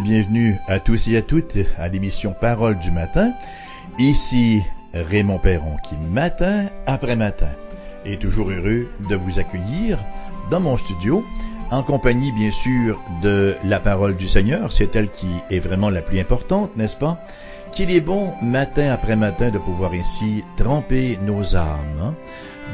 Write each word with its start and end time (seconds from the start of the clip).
bienvenue 0.00 0.56
à 0.66 0.80
tous 0.80 1.08
et 1.08 1.16
à 1.16 1.22
toutes 1.22 1.56
à 1.78 1.88
l'émission 1.88 2.34
Parole 2.38 2.78
du 2.78 2.90
matin. 2.90 3.32
Ici 3.98 4.62
Raymond 4.92 5.38
Perron 5.38 5.76
qui, 5.88 5.96
matin 5.96 6.66
après 6.86 7.16
matin, 7.16 7.50
est 8.04 8.20
toujours 8.20 8.50
heureux 8.50 8.88
de 9.08 9.16
vous 9.16 9.38
accueillir 9.38 9.98
dans 10.50 10.60
mon 10.60 10.76
studio 10.76 11.24
en 11.70 11.82
compagnie 11.82 12.32
bien 12.32 12.50
sûr 12.50 13.00
de 13.22 13.56
la 13.64 13.78
parole 13.80 14.16
du 14.16 14.28
Seigneur, 14.28 14.72
c'est 14.72 14.94
elle 14.96 15.10
qui 15.10 15.28
est 15.50 15.60
vraiment 15.60 15.90
la 15.90 16.02
plus 16.02 16.18
importante, 16.18 16.76
n'est-ce 16.76 16.96
pas? 16.96 17.20
Qu'il 17.72 17.90
est 17.90 18.00
bon 18.00 18.32
matin 18.42 18.92
après 18.92 19.16
matin 19.16 19.50
de 19.50 19.58
pouvoir 19.58 19.92
ainsi 19.92 20.44
tremper 20.56 21.18
nos 21.22 21.56
âmes 21.56 22.00
hein, 22.02 22.14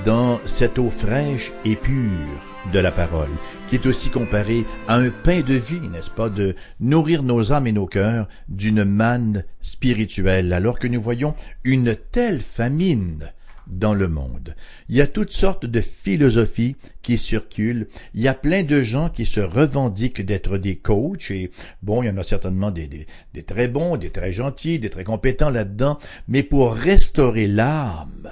dans 0.04 0.40
cette 0.46 0.78
eau 0.78 0.90
fraîche 0.90 1.52
et 1.64 1.76
pure 1.76 2.49
de 2.72 2.78
la 2.78 2.92
parole, 2.92 3.30
qui 3.66 3.76
est 3.76 3.86
aussi 3.86 4.10
comparée 4.10 4.64
à 4.86 4.96
un 4.96 5.10
pain 5.10 5.40
de 5.40 5.54
vie, 5.54 5.80
n'est-ce 5.88 6.10
pas, 6.10 6.28
de 6.28 6.54
nourrir 6.78 7.22
nos 7.22 7.52
âmes 7.52 7.66
et 7.66 7.72
nos 7.72 7.86
cœurs 7.86 8.28
d'une 8.48 8.84
manne 8.84 9.44
spirituelle, 9.60 10.52
alors 10.52 10.78
que 10.78 10.86
nous 10.86 11.00
voyons 11.00 11.34
une 11.64 11.96
telle 11.96 12.40
famine 12.40 13.30
dans 13.66 13.94
le 13.94 14.08
monde. 14.08 14.54
Il 14.88 14.96
y 14.96 15.00
a 15.00 15.06
toutes 15.06 15.30
sortes 15.30 15.66
de 15.66 15.80
philosophies 15.80 16.76
qui 17.02 17.16
circulent. 17.16 17.88
Il 18.14 18.20
y 18.20 18.28
a 18.28 18.34
plein 18.34 18.62
de 18.62 18.82
gens 18.82 19.08
qui 19.08 19.26
se 19.26 19.40
revendiquent 19.40 20.24
d'être 20.24 20.58
des 20.58 20.76
coachs 20.76 21.30
et 21.30 21.50
bon, 21.82 22.02
il 22.02 22.06
y 22.06 22.10
en 22.10 22.16
a 22.16 22.24
certainement 22.24 22.70
des, 22.70 23.06
des 23.32 23.42
très 23.42 23.68
bons, 23.68 23.96
des 23.96 24.10
très 24.10 24.32
gentils, 24.32 24.78
des 24.78 24.90
très 24.90 25.04
compétents 25.04 25.50
là-dedans. 25.50 25.98
Mais 26.28 26.42
pour 26.42 26.74
restaurer 26.74 27.46
l'âme, 27.46 28.30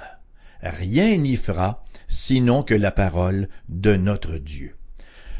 rien 0.61 1.15
n'y 1.17 1.37
fera 1.37 1.85
sinon 2.09 2.63
que 2.63 2.73
la 2.73 2.91
parole 2.91 3.47
de 3.69 3.95
notre 3.95 4.37
Dieu. 4.37 4.75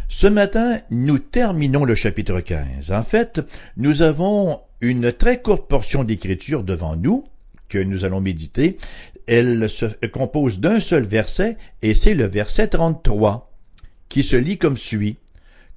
Ce 0.07 0.27
matin, 0.27 0.79
nous 0.89 1.19
terminons 1.19 1.83
le 1.83 1.95
chapitre 1.95 2.39
15. 2.39 2.91
En 2.91 3.03
fait, 3.03 3.41
nous 3.77 4.01
avons 4.01 4.61
une 4.81 5.11
très 5.11 5.41
courte 5.41 5.67
portion 5.67 6.03
d'écriture 6.03 6.63
devant 6.63 6.95
nous 6.95 7.27
que 7.67 7.77
nous 7.77 8.05
allons 8.05 8.21
méditer. 8.21 8.77
Elle 9.27 9.69
se 9.69 9.85
compose 10.07 10.59
d'un 10.59 10.79
seul 10.79 11.05
verset 11.05 11.57
et 11.81 11.93
c'est 11.93 12.15
le 12.15 12.25
verset 12.25 12.69
33 12.69 13.51
qui 14.07 14.23
se 14.23 14.35
lit 14.35 14.57
comme 14.57 14.77
suit. 14.77 15.17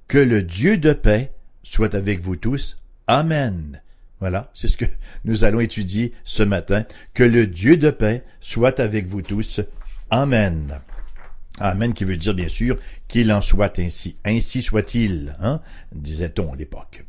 Que 0.07 0.17
le 0.17 0.41
Dieu 0.41 0.77
de 0.77 0.93
paix 0.93 1.31
soit 1.63 1.95
avec 1.95 2.21
vous 2.21 2.35
tous. 2.35 2.75
Amen. 3.07 3.81
Voilà, 4.19 4.49
c'est 4.53 4.67
ce 4.67 4.77
que 4.77 4.85
nous 5.25 5.43
allons 5.43 5.59
étudier 5.59 6.13
ce 6.23 6.43
matin. 6.43 6.85
Que 7.13 7.23
le 7.23 7.45
Dieu 7.45 7.77
de 7.77 7.91
paix 7.91 8.23
soit 8.39 8.79
avec 8.79 9.05
vous 9.05 9.21
tous. 9.21 9.61
Amen. 10.15 10.79
Amen 11.59 11.91
qui 11.91 12.03
veut 12.03 12.17
dire 12.17 12.35
bien 12.35 12.47
sûr 12.47 12.77
qu'il 13.07 13.33
en 13.33 13.41
soit 13.41 13.79
ainsi. 13.79 14.15
Ainsi 14.23 14.61
soit-il, 14.61 15.35
hein, 15.41 15.59
disait-on 15.91 16.53
à 16.53 16.55
l'époque. 16.55 17.03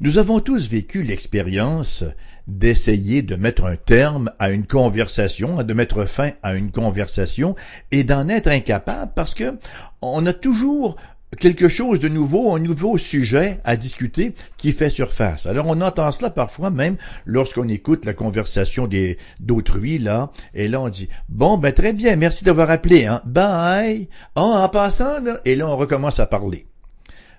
Nous 0.00 0.16
avons 0.16 0.40
tous 0.40 0.66
vécu 0.70 1.02
l'expérience 1.02 2.02
d'essayer 2.46 3.20
de 3.20 3.36
mettre 3.36 3.66
un 3.66 3.76
terme 3.76 4.32
à 4.38 4.52
une 4.52 4.66
conversation, 4.66 5.62
de 5.62 5.74
mettre 5.74 6.06
fin 6.06 6.30
à 6.42 6.54
une 6.54 6.70
conversation 6.70 7.56
et 7.90 8.04
d'en 8.04 8.30
être 8.30 8.48
incapable 8.48 9.12
parce 9.14 9.34
que 9.34 9.58
on 10.00 10.24
a 10.24 10.32
toujours 10.32 10.96
quelque 11.38 11.68
chose 11.68 12.00
de 12.00 12.08
nouveau, 12.08 12.54
un 12.54 12.58
nouveau 12.58 12.98
sujet 12.98 13.60
à 13.64 13.76
discuter 13.76 14.34
qui 14.56 14.72
fait 14.72 14.90
surface. 14.90 15.46
Alors 15.46 15.66
on 15.68 15.80
entend 15.80 16.10
cela 16.10 16.30
parfois 16.30 16.70
même 16.70 16.96
lorsqu'on 17.24 17.68
écoute 17.68 18.04
la 18.04 18.14
conversation 18.14 18.86
des 18.86 19.18
d'autrui 19.38 19.98
là, 19.98 20.30
et 20.54 20.68
là 20.68 20.80
on 20.80 20.88
dit 20.88 21.08
bon 21.28 21.56
ben 21.56 21.72
très 21.72 21.92
bien, 21.92 22.16
merci 22.16 22.44
d'avoir 22.44 22.70
appelé, 22.70 23.06
hein, 23.06 23.22
bye, 23.24 24.08
oh, 24.34 24.40
en 24.40 24.68
passant, 24.68 25.22
et 25.44 25.54
là 25.54 25.68
on 25.68 25.76
recommence 25.76 26.20
à 26.20 26.26
parler. 26.26 26.66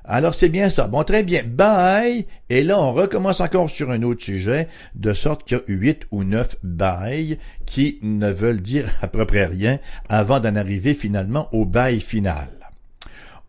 Alors 0.03 0.33
c'est 0.33 0.49
bien 0.49 0.71
ça. 0.71 0.87
Bon, 0.87 1.03
très 1.03 1.21
bien. 1.21 1.43
Bye. 1.45 2.25
Et 2.49 2.63
là, 2.63 2.79
on 2.79 2.91
recommence 2.91 3.39
encore 3.39 3.69
sur 3.69 3.91
un 3.91 4.01
autre 4.01 4.23
sujet, 4.23 4.67
de 4.95 5.13
sorte 5.13 5.43
qu'il 5.43 5.57
y 5.57 5.59
a 5.59 5.63
huit 5.67 6.01
ou 6.09 6.23
neuf 6.23 6.55
bye 6.63 7.37
qui 7.67 7.99
ne 8.01 8.31
veulent 8.31 8.61
dire 8.61 8.89
à 9.01 9.07
peu 9.07 9.25
près 9.25 9.45
rien 9.45 9.79
avant 10.09 10.39
d'en 10.39 10.55
arriver 10.55 10.95
finalement 10.95 11.49
au 11.53 11.65
bail 11.65 12.01
final 12.01 12.60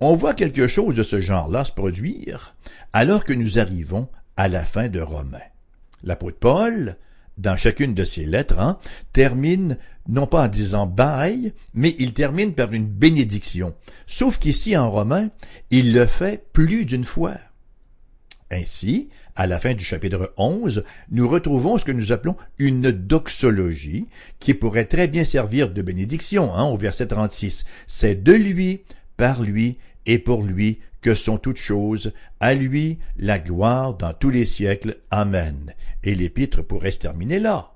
on 0.03 0.17
voit 0.17 0.35
quelque 0.35 0.67
chose 0.67 0.97
de 0.97 1.05
ce 1.05 1.21
genre-là 1.21 1.65
se 1.65 1.71
produire 1.71 2.57
alors 2.93 3.23
que 3.23 3.33
nous 3.33 3.61
arrivons 3.61 4.09
à 4.37 4.49
la 4.49 4.65
fin 4.65 4.89
de 4.89 5.01
Romains. 5.01 5.39
L'apôtre 6.03 6.39
Paul, 6.41 6.97
dans 7.39 7.57
chacune 7.57 7.95
de 7.95 8.03
ses 8.03 8.25
lettres, 8.25 8.59
hein, 8.59 8.79
termine 9.13 9.79
non 10.09 10.27
pas 10.27 10.43
en 10.43 10.49
disant 10.49 10.87
bye, 10.87 11.55
mais 11.73 11.95
il 12.01 12.15
termine 12.15 12.53
par 12.53 12.73
une 12.73 12.87
bénédiction. 12.87 13.75
Sauf 14.09 14.41
qu'ici 14.41 14.77
en 14.77 14.91
Romains, 14.91 15.31
il 15.71 15.93
le 15.93 16.07
fait 16.07 16.45
plus 16.53 16.85
d'une 16.85 17.05
fois. 17.05 17.37
Ainsi, 18.51 19.09
à 19.37 19.47
la 19.47 19.61
fin 19.61 19.73
du 19.73 19.85
chapitre 19.85 20.35
11, 20.37 20.83
nous 21.13 21.29
retrouvons 21.29 21.79
ce 21.79 21.85
que 21.85 21.93
nous 21.93 22.11
appelons 22.11 22.37
une 22.59 22.91
doxologie, 22.91 24.09
qui 24.41 24.53
pourrait 24.53 24.85
très 24.87 25.07
bien 25.07 25.25
servir 25.25 25.71
de 25.73 25.81
bénédiction, 25.81 26.53
hein, 26.53 26.65
au 26.65 26.77
verset 26.77 27.07
36. 27.07 27.65
C'est 27.87 28.21
de 28.23 28.33
lui, 28.33 28.83
par 29.17 29.43
lui 29.43 29.79
et 30.07 30.19
pour 30.19 30.45
lui 30.45 30.81
que 31.01 31.15
sont 31.15 31.39
toutes 31.39 31.59
choses, 31.59 32.13
à 32.41 32.55
lui 32.55 32.99
la 33.17 33.39
gloire 33.39 33.95
dans 33.95 34.15
tous 34.15 34.31
les 34.31 34.45
siècles. 34.45 34.99
Amen. 35.11 35.75
Et 36.05 36.15
l'épître 36.15 36.63
pourrait 36.63 36.93
se 36.93 37.01
terminer 37.01 37.39
là. 37.39 37.73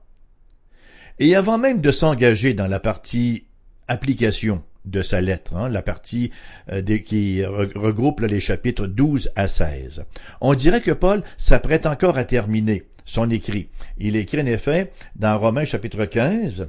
Et 1.19 1.34
avant 1.34 1.59
même 1.59 1.81
de 1.81 1.91
s'engager 1.91 2.54
dans 2.54 2.66
la 2.66 2.81
partie 2.81 3.47
application 3.88 4.62
de 4.84 5.03
sa 5.03 5.20
lettre, 5.20 5.56
hein, 5.56 5.69
la 5.69 5.82
partie 5.82 6.31
euh, 6.70 6.82
qui 6.98 7.44
regroupe 7.44 8.20
les 8.20 8.38
chapitres 8.38 8.86
12 8.86 9.32
à 9.34 9.48
16, 9.48 10.04
on 10.41 10.54
dirait 10.54 10.81
que 10.81 10.92
Paul 10.92 11.25
s'apprête 11.36 11.86
encore 11.86 12.19
à 12.19 12.25
terminer 12.25 12.84
son 13.04 13.31
écrit. 13.31 13.69
Il 13.98 14.15
écrit 14.15 14.42
en 14.42 14.47
effet 14.47 14.92
dans 15.16 15.38
Romains 15.38 15.65
chapitre 15.65 16.04
15, 16.04 16.69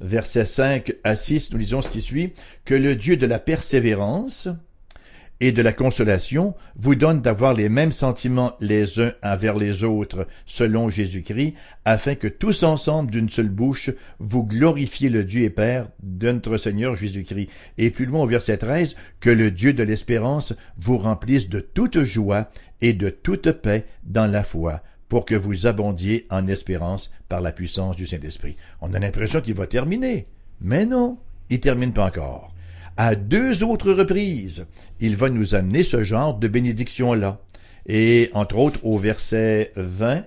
versets 0.00 0.46
5 0.46 0.94
à 1.04 1.16
6, 1.16 1.50
nous 1.52 1.58
lisons 1.58 1.82
ce 1.82 1.90
qui 1.90 2.02
suit, 2.02 2.32
que 2.64 2.74
le 2.74 2.96
Dieu 2.96 3.16
de 3.16 3.26
la 3.26 3.38
persévérance 3.38 4.48
et 5.40 5.52
de 5.52 5.62
la 5.62 5.72
consolation 5.72 6.54
vous 6.76 6.94
donne 6.94 7.20
d'avoir 7.20 7.52
les 7.52 7.68
mêmes 7.68 7.92
sentiments 7.92 8.54
les 8.60 9.00
uns 9.00 9.12
envers 9.22 9.56
les 9.56 9.84
autres 9.84 10.26
selon 10.46 10.88
Jésus-Christ, 10.88 11.54
afin 11.84 12.14
que 12.14 12.28
tous 12.28 12.62
ensemble 12.62 13.10
d'une 13.10 13.28
seule 13.28 13.50
bouche 13.50 13.90
vous 14.18 14.44
glorifiez 14.44 15.10
le 15.10 15.24
Dieu 15.24 15.42
et 15.42 15.50
Père 15.50 15.88
de 16.02 16.32
notre 16.32 16.56
Seigneur 16.56 16.94
Jésus-Christ. 16.94 17.50
Et 17.76 17.90
plus 17.90 18.06
loin 18.06 18.22
au 18.22 18.26
verset 18.26 18.56
13, 18.56 18.96
que 19.20 19.30
le 19.30 19.50
Dieu 19.50 19.72
de 19.72 19.82
l'espérance 19.82 20.54
vous 20.78 20.98
remplisse 20.98 21.48
de 21.48 21.60
toute 21.60 22.02
joie 22.02 22.50
et 22.80 22.94
de 22.94 23.10
toute 23.10 23.52
paix 23.52 23.86
dans 24.04 24.26
la 24.26 24.42
foi 24.42 24.82
pour 25.08 25.24
que 25.24 25.34
vous 25.34 25.66
abondiez 25.66 26.26
en 26.30 26.46
espérance 26.46 27.10
par 27.28 27.40
la 27.40 27.52
puissance 27.52 27.96
du 27.96 28.06
Saint-Esprit. 28.06 28.56
On 28.80 28.94
a 28.94 28.98
l'impression 28.98 29.40
qu'il 29.40 29.54
va 29.54 29.66
terminer. 29.66 30.26
Mais 30.60 30.86
non, 30.86 31.18
il 31.50 31.60
termine 31.60 31.92
pas 31.92 32.06
encore. 32.06 32.52
À 32.96 33.14
deux 33.14 33.62
autres 33.62 33.92
reprises, 33.92 34.66
il 35.00 35.16
va 35.16 35.28
nous 35.28 35.54
amener 35.54 35.82
ce 35.82 36.02
genre 36.02 36.34
de 36.34 36.48
bénédiction-là. 36.48 37.40
Et 37.86 38.30
entre 38.32 38.58
autres 38.58 38.84
au 38.84 38.98
verset 38.98 39.72
20 39.76 40.24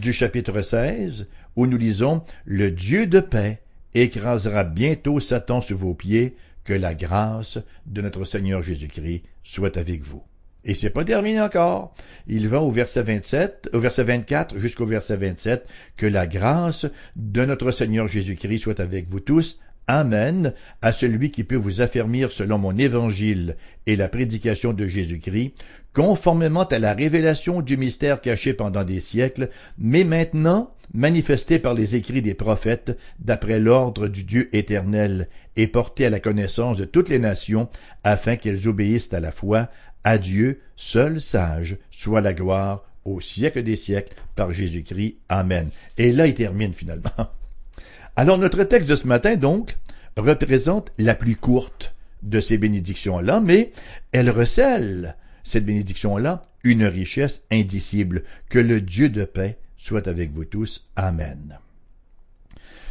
du 0.00 0.12
chapitre 0.12 0.62
16, 0.62 1.28
où 1.56 1.66
nous 1.66 1.76
lisons 1.76 2.22
Le 2.44 2.70
Dieu 2.70 3.06
de 3.06 3.20
paix 3.20 3.60
écrasera 3.94 4.64
bientôt 4.64 5.20
Satan 5.20 5.60
sous 5.60 5.76
vos 5.76 5.94
pieds, 5.94 6.36
que 6.64 6.72
la 6.72 6.94
grâce 6.94 7.58
de 7.86 8.00
notre 8.00 8.24
Seigneur 8.24 8.62
Jésus-Christ 8.62 9.24
soit 9.42 9.76
avec 9.76 10.02
vous. 10.02 10.22
Et 10.64 10.74
c'est 10.74 10.90
pas 10.90 11.04
terminé 11.04 11.40
encore. 11.40 11.94
Il 12.26 12.48
va 12.48 12.60
au 12.60 12.70
verset 12.70 13.02
27, 13.02 13.70
au 13.72 13.80
verset 13.80 14.04
24 14.04 14.58
jusqu'au 14.58 14.86
verset 14.86 15.16
27, 15.16 15.66
que 15.96 16.06
la 16.06 16.26
grâce 16.26 16.86
de 17.16 17.44
notre 17.44 17.72
Seigneur 17.72 18.06
Jésus-Christ 18.06 18.60
soit 18.60 18.80
avec 18.80 19.08
vous 19.08 19.20
tous. 19.20 19.58
Amen 19.88 20.54
à 20.80 20.92
celui 20.92 21.32
qui 21.32 21.42
peut 21.42 21.56
vous 21.56 21.80
affermir 21.80 22.30
selon 22.30 22.56
mon 22.56 22.78
évangile 22.78 23.56
et 23.86 23.96
la 23.96 24.08
prédication 24.08 24.72
de 24.72 24.86
Jésus-Christ, 24.86 25.54
conformément 25.92 26.62
à 26.62 26.78
la 26.78 26.94
révélation 26.94 27.62
du 27.62 27.76
mystère 27.76 28.20
caché 28.20 28.54
pendant 28.54 28.84
des 28.84 29.00
siècles, 29.00 29.48
mais 29.78 30.04
maintenant 30.04 30.72
manifesté 30.94 31.58
par 31.58 31.74
les 31.74 31.96
écrits 31.96 32.22
des 32.22 32.34
prophètes, 32.34 32.96
d'après 33.18 33.58
l'ordre 33.58 34.08
du 34.08 34.24
Dieu 34.24 34.54
éternel, 34.54 35.28
et 35.56 35.66
porté 35.66 36.06
à 36.06 36.10
la 36.10 36.20
connaissance 36.20 36.78
de 36.78 36.84
toutes 36.84 37.08
les 37.08 37.18
nations, 37.18 37.68
afin 38.04 38.36
qu'elles 38.36 38.68
obéissent 38.68 39.12
à 39.12 39.20
la 39.20 39.32
foi, 39.32 39.68
à 40.04 40.18
Dieu, 40.18 40.60
seul 40.76 41.20
sage, 41.20 41.78
soit 41.90 42.20
la 42.20 42.34
gloire 42.34 42.84
au 43.04 43.20
siècle 43.20 43.62
des 43.62 43.76
siècles 43.76 44.14
par 44.36 44.52
Jésus-Christ. 44.52 45.16
Amen. 45.28 45.70
Et 45.98 46.12
là, 46.12 46.26
il 46.26 46.34
termine 46.34 46.74
finalement. 46.74 47.10
Alors 48.16 48.38
notre 48.38 48.64
texte 48.64 48.90
de 48.90 48.96
ce 48.96 49.06
matin, 49.06 49.36
donc, 49.36 49.76
représente 50.16 50.92
la 50.98 51.14
plus 51.14 51.36
courte 51.36 51.94
de 52.22 52.40
ces 52.40 52.58
bénédictions-là, 52.58 53.40
mais 53.40 53.72
elle 54.12 54.30
recèle, 54.30 55.16
cette 55.44 55.64
bénédiction-là, 55.64 56.46
une 56.64 56.84
richesse 56.84 57.42
indicible. 57.50 58.22
Que 58.48 58.58
le 58.58 58.80
Dieu 58.80 59.08
de 59.08 59.24
paix 59.24 59.58
soit 59.76 60.06
avec 60.06 60.32
vous 60.32 60.44
tous. 60.44 60.88
Amen. 60.94 61.58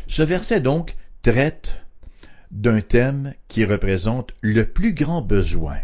Ce 0.07 0.24
verset, 0.24 0.60
donc, 0.60 0.96
traite 1.22 1.78
d'un 2.52 2.81
thème 2.81 3.34
qui 3.48 3.64
représente 3.64 4.34
le 4.42 4.66
plus 4.66 4.94
grand 4.94 5.22
besoin 5.22 5.78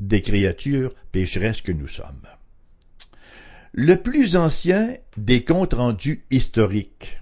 des 0.00 0.22
créatures 0.22 0.94
pécheresses 1.12 1.62
que 1.62 1.72
nous 1.72 1.88
sommes. 1.88 2.26
le 3.72 3.96
plus 3.96 4.36
ancien 4.36 4.94
des 5.18 5.44
comptes 5.44 5.74
rendus 5.74 6.24
historiques. 6.30 7.20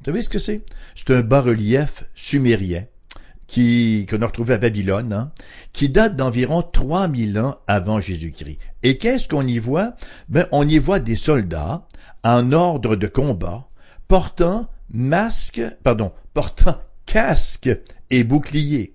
Vous 0.00 0.04
savez 0.06 0.20
ce 0.22 0.28
que 0.28 0.38
c'est? 0.38 0.62
C'est 0.94 1.10
un 1.14 1.22
bas-relief 1.22 2.04
sumérien 2.14 2.84
qui, 3.46 4.06
qu'on 4.08 4.20
a 4.20 4.26
retrouvé 4.26 4.54
à 4.54 4.58
Babylone, 4.58 5.12
hein, 5.14 5.32
qui 5.72 5.88
date 5.88 6.14
d'environ 6.14 6.60
3000 6.60 7.38
ans 7.38 7.58
avant 7.66 8.00
Jésus-Christ. 8.00 8.58
Et 8.82 8.98
qu'est-ce 8.98 9.28
qu'on 9.28 9.46
y 9.46 9.58
voit? 9.58 9.94
Ben, 10.28 10.46
on 10.52 10.68
y 10.68 10.78
voit 10.78 11.00
des 11.00 11.16
soldats 11.16 11.86
en 12.22 12.52
ordre 12.52 12.96
de 12.96 13.06
combat, 13.06 13.68
portant 14.06 14.68
masque, 14.90 15.62
pardon, 15.82 16.12
portant 16.34 16.80
casque 17.06 17.70
et 18.10 18.24
bouclier. 18.24 18.94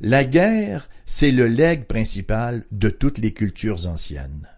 La 0.00 0.24
guerre, 0.24 0.88
c'est 1.06 1.30
le 1.30 1.46
legs 1.46 1.84
principal 1.84 2.62
de 2.72 2.88
toutes 2.88 3.18
les 3.18 3.32
cultures 3.32 3.86
anciennes. 3.86 4.48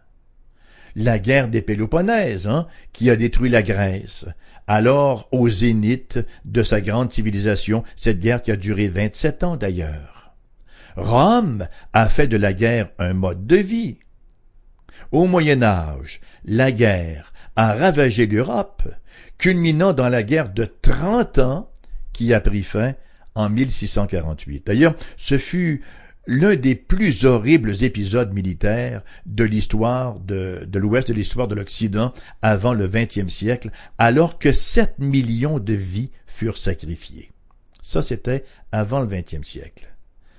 La 0.95 1.19
guerre 1.19 1.49
des 1.49 1.61
Péloponèses, 1.61 2.47
hein, 2.47 2.67
qui 2.93 3.11
a 3.11 3.17
détruit 3.17 3.51
la 3.51 3.63
Grèce, 3.63 4.27
alors 4.67 5.29
au 5.33 5.49
zénith 5.49 6.19
de 6.45 6.63
sa 6.63 6.81
grande 6.81 7.13
civilisation, 7.13 7.85
cette 7.97 8.21
guerre 8.21 8.43
qui 8.43 8.51
a 8.51 8.57
duré 8.57 8.89
27 8.89 9.45
ans 9.45 9.57
d'ailleurs. 9.57 10.35
Rome 10.97 11.69
a 11.93 12.09
fait 12.09 12.29
de 12.29 12.39
la 12.39 12.55
guerre 12.55 12.89
un 12.99 13.13
mode 13.13 13.47
de 13.47 13.57
vie. 13.57 13.99
Au 15.13 15.27
Moyen 15.27 15.63
Âge, 15.63 16.21
la 16.45 16.73
guerre 16.73 17.33
a 17.55 17.75
ravagé 17.75 18.27
l'Europe, 18.27 18.83
culminant 19.37 19.93
dans 19.93 20.09
la 20.09 20.23
guerre 20.23 20.49
de 20.49 20.65
trente 20.65 21.39
ans 21.39 21.71
qui 22.15 22.33
a 22.33 22.41
pris 22.41 22.63
fin 22.63 22.95
en 23.37 23.49
1648. 23.49 24.67
D'ailleurs, 24.67 24.97
ce 25.17 25.39
fut 25.39 25.83
l'un 26.27 26.57
des 26.57 26.75
plus 26.75 27.25
horribles 27.25 27.85
épisodes 27.85 28.33
militaires 28.33 29.03
de 29.27 29.45
l'histoire 29.45 30.19
de, 30.19 30.67
l'Ouest, 30.75 31.09
de 31.09 31.15
l'histoire 31.15 31.49
de 31.49 31.55
l'Occident 31.55 32.13
avant 32.43 32.75
le 32.75 32.89
XXe 32.89 33.29
siècle, 33.29 33.71
alors 33.99 34.39
que 34.39 34.53
sept 34.53 34.99
millions 34.99 35.59
de 35.59 35.75
vies 35.75 36.11
furent 36.27 36.59
sacrifiées. 36.59 37.31
Ça, 37.81 38.03
c'était 38.03 38.45
avant 38.73 39.01
le 39.01 39.07
XXe 39.07 39.47
siècle. 39.47 39.89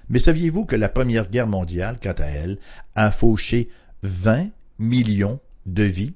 Mais 0.09 0.19
saviez-vous 0.19 0.65
que 0.65 0.75
la 0.75 0.89
Première 0.89 1.29
Guerre 1.29 1.47
mondiale, 1.47 1.97
quant 2.01 2.15
à 2.17 2.25
elle, 2.25 2.59
a 2.95 3.11
fauché 3.11 3.69
20 4.03 4.49
millions 4.79 5.39
de 5.65 5.83
vies? 5.83 6.13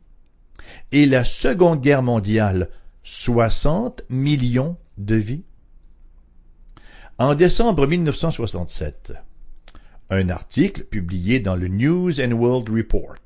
Et 0.91 1.05
la 1.05 1.23
Seconde 1.23 1.81
Guerre 1.81 2.03
mondiale, 2.03 2.69
60 3.03 4.03
millions 4.09 4.77
de 4.97 5.15
vies? 5.15 5.43
En 7.21 7.35
décembre 7.35 7.85
1967, 7.85 9.13
un 10.09 10.29
article 10.29 10.85
publié 10.85 11.39
dans 11.39 11.55
le 11.55 11.67
News 11.67 12.19
and 12.19 12.31
World 12.31 12.67
Report 12.69 13.19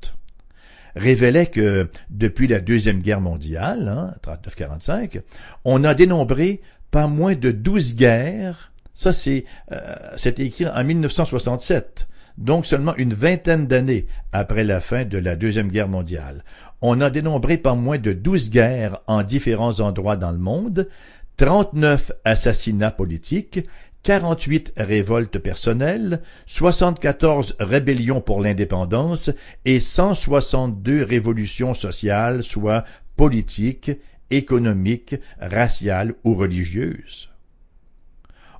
révélait 0.97 1.45
que 1.45 1.88
depuis 2.09 2.50
la 2.50 2.59
Deuxième 2.59 3.00
Guerre 3.00 3.21
mondiale, 3.21 3.88
hein, 3.88 4.13
39-45, 4.21 5.21
on 5.63 5.86
a 5.86 5.94
dénombré 5.94 6.59
pas 6.92 7.07
moins 7.07 7.36
de 7.36 7.51
douze 7.51 7.95
guerres. 7.95 8.74
Ça, 8.95 9.13
c'est 9.13 9.45
euh, 9.71 10.18
écrit 10.39 10.68
en 10.68 10.83
1967, 10.83 12.06
donc 12.38 12.65
seulement 12.65 12.97
une 12.97 13.13
vingtaine 13.13 13.65
d'années 13.65 14.07
après 14.33 14.65
la 14.65 14.81
fin 14.81 15.06
de 15.06 15.18
la 15.18 15.38
Deuxième 15.38 15.69
Guerre 15.69 15.88
mondiale. 15.88 16.44
On 16.81 17.00
a 17.00 17.09
dénombré 17.09 17.57
pas 17.57 17.75
moins 17.75 17.97
de 17.97 18.12
douze 18.12 18.50
guerres 18.50 19.00
en 19.07 19.24
différents 19.24 19.80
endroits 19.80 20.18
dans 20.18 20.31
le 20.31 20.38
monde, 20.38 20.89
39 21.38 22.12
assassinats 22.24 22.92
politiques, 22.92 23.68
48 24.04 24.74
révoltes 24.78 25.40
personnelles, 25.40 26.22
74 26.46 27.56
rébellions 27.60 28.22
pour 28.22 28.40
l'indépendance 28.40 29.32
et 29.66 29.80
162 29.80 31.04
révolutions 31.04 31.74
sociales, 31.74 32.44
soit 32.44 32.86
politiques, 33.16 33.92
économiques, 34.30 35.16
raciales 35.40 36.14
ou 36.24 36.36
religieuses. 36.36 37.30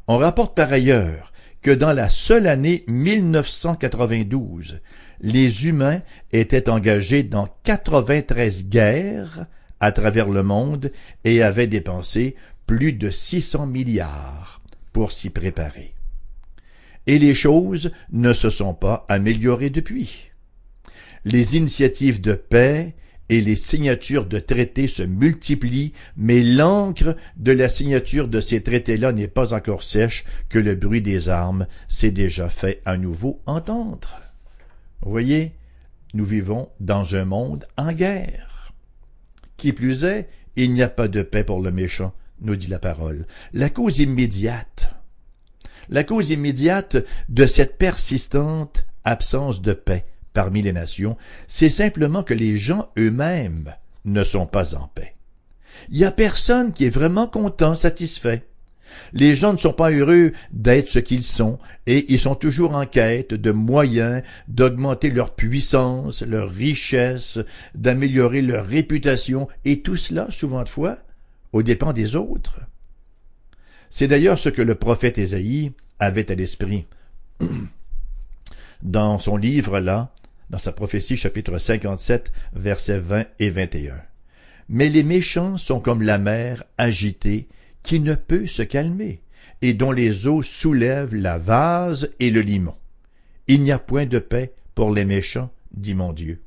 On 0.08 0.18
rapporte 0.18 0.56
par 0.56 0.72
ailleurs 0.72 1.32
que 1.62 1.72
dans 1.72 1.94
la 1.94 2.10
seule 2.10 2.48
année 2.48 2.84
1992, 2.88 4.82
les 5.22 5.68
humains 5.68 6.02
étaient 6.32 6.70
engagés 6.70 7.24
dans 7.24 7.48
93 7.64 8.68
guerres 8.68 9.48
à 9.80 9.92
travers 9.92 10.30
le 10.30 10.44
monde 10.44 10.92
et 11.24 11.42
avaient 11.42 11.68
dépensé 11.68 12.36
plus 12.66 12.94
de 12.94 13.10
600 13.10 13.68
milliards 13.68 14.62
pour 14.94 15.12
s'y 15.12 15.30
préparer. 15.30 15.94
Et 17.08 17.20
les 17.20 17.36
choses 17.36 17.92
ne 18.12 18.34
se 18.34 18.50
sont 18.50 18.74
pas 18.74 19.06
améliorées 19.10 19.70
depuis. 19.70 20.32
Les 21.24 21.58
initiatives 21.58 22.22
de 22.22 22.34
paix 22.34 22.96
et 23.30 23.42
les 23.42 23.56
signatures 23.56 24.26
de 24.26 24.40
traités 24.40 24.88
se 24.88 25.04
multiplient, 25.04 25.94
mais 26.16 26.44
l'encre 26.44 27.16
de 27.38 27.52
la 27.52 27.70
signature 27.70 28.28
de 28.28 28.40
ces 28.40 28.62
traités-là 28.62 29.12
n'est 29.12 29.28
pas 29.28 29.54
encore 29.54 29.84
sèche 29.84 30.26
que 30.50 30.60
le 30.60 30.76
bruit 30.76 31.02
des 31.02 31.30
armes 31.30 31.68
s'est 31.88 32.12
déjà 32.12 32.50
fait 32.50 32.82
à 32.86 32.98
nouveau 32.98 33.42
entendre. 33.46 34.20
Vous 35.02 35.12
voyez, 35.12 35.54
nous 36.14 36.26
vivons 36.26 36.70
dans 36.80 37.16
un 37.16 37.26
monde 37.26 37.66
en 37.78 37.92
guerre. 37.92 38.74
Qui 39.58 39.74
plus 39.74 40.04
est, 40.04 40.30
il 40.56 40.74
n'y 40.74 40.84
a 40.84 40.90
pas 40.90 41.08
de 41.08 41.22
paix 41.22 41.44
pour 41.44 41.62
le 41.62 41.72
méchant, 41.72 42.14
nous 42.42 42.56
dit 42.56 42.68
la 42.68 42.80
parole. 42.80 43.26
La 43.54 43.70
cause 43.70 44.00
immédiate, 44.00 44.96
la 45.90 46.04
cause 46.04 46.32
immédiate 46.32 46.98
de 47.30 47.46
cette 47.46 47.78
persistante 47.78 48.86
absence 49.04 49.62
de 49.62 49.74
paix 49.74 50.06
parmi 50.34 50.62
les 50.62 50.74
nations, 50.74 51.18
c'est 51.48 51.70
simplement 51.70 52.24
que 52.24 52.34
les 52.34 52.58
gens 52.58 52.90
eux-mêmes 52.98 53.74
ne 54.04 54.24
sont 54.24 54.46
pas 54.46 54.76
en 54.76 54.88
paix. 54.88 55.16
Il 55.90 55.98
n'y 55.98 56.06
a 56.06 56.12
personne 56.12 56.74
qui 56.74 56.86
est 56.86 56.90
vraiment 56.90 57.28
content, 57.28 57.76
satisfait. 57.76 58.46
Les 59.14 59.36
gens 59.36 59.54
ne 59.54 59.58
sont 59.58 59.74
pas 59.74 59.92
heureux 59.92 60.32
d'être 60.52 60.90
ce 60.90 61.00
qu'ils 61.00 61.24
sont, 61.24 61.58
et 61.86 62.12
ils 62.12 62.20
sont 62.20 62.36
toujours 62.36 62.76
en 62.76 62.86
quête 62.86 63.34
de 63.34 63.52
moyens 63.52 64.22
d'augmenter 64.48 65.10
leur 65.10 65.34
puissance, 65.36 66.22
leur 66.22 66.50
richesse, 66.50 67.40
d'améliorer 67.74 68.42
leur 68.42 68.66
réputation, 68.66 69.48
et 69.64 69.82
tout 69.82 69.98
cela, 69.98 70.28
souvent 70.30 70.64
de 70.64 70.70
fois, 70.70 70.98
aux 71.56 71.64
dépens 71.64 71.94
des 71.94 72.18
autres. 72.18 72.60
C'est 73.90 74.10
d'ailleurs 74.10 74.40
ce 74.40 74.50
que 74.50 74.62
le 74.62 74.76
prophète 74.76 75.18
Ésaïe 75.18 75.72
avait 76.00 76.30
à 76.30 76.36
l'esprit. 76.36 76.86
Dans 78.82 79.20
son 79.20 79.38
livre 79.38 79.80
là, 79.80 80.12
dans 80.50 80.58
sa 80.58 80.74
prophétie 80.74 81.16
chapitre 81.16 81.58
57, 81.58 82.34
versets 82.54 83.00
20 83.00 83.26
et 83.40 83.50
21. 83.50 83.96
Mais 84.68 84.90
les 84.90 85.04
méchants 85.04 85.56
sont 85.56 85.80
comme 85.80 86.02
la 86.02 86.18
mer 86.18 86.66
agitée 86.78 87.48
qui 87.84 88.02
ne 88.02 88.16
peut 88.16 88.48
se 88.48 88.62
calmer 88.62 89.22
et 89.62 89.74
dont 89.74 89.94
les 89.94 90.28
eaux 90.28 90.44
soulèvent 90.44 91.16
la 91.16 91.38
vase 91.38 92.12
et 92.20 92.32
le 92.32 92.42
limon. 92.42 92.76
Il 93.48 93.64
n'y 93.64 93.72
a 93.72 93.80
point 93.80 94.06
de 94.06 94.20
paix 94.20 94.54
pour 94.76 94.94
les 94.94 95.06
méchants, 95.06 95.52
dit 95.72 95.94
mon 95.94 96.12
Dieu. 96.12 96.42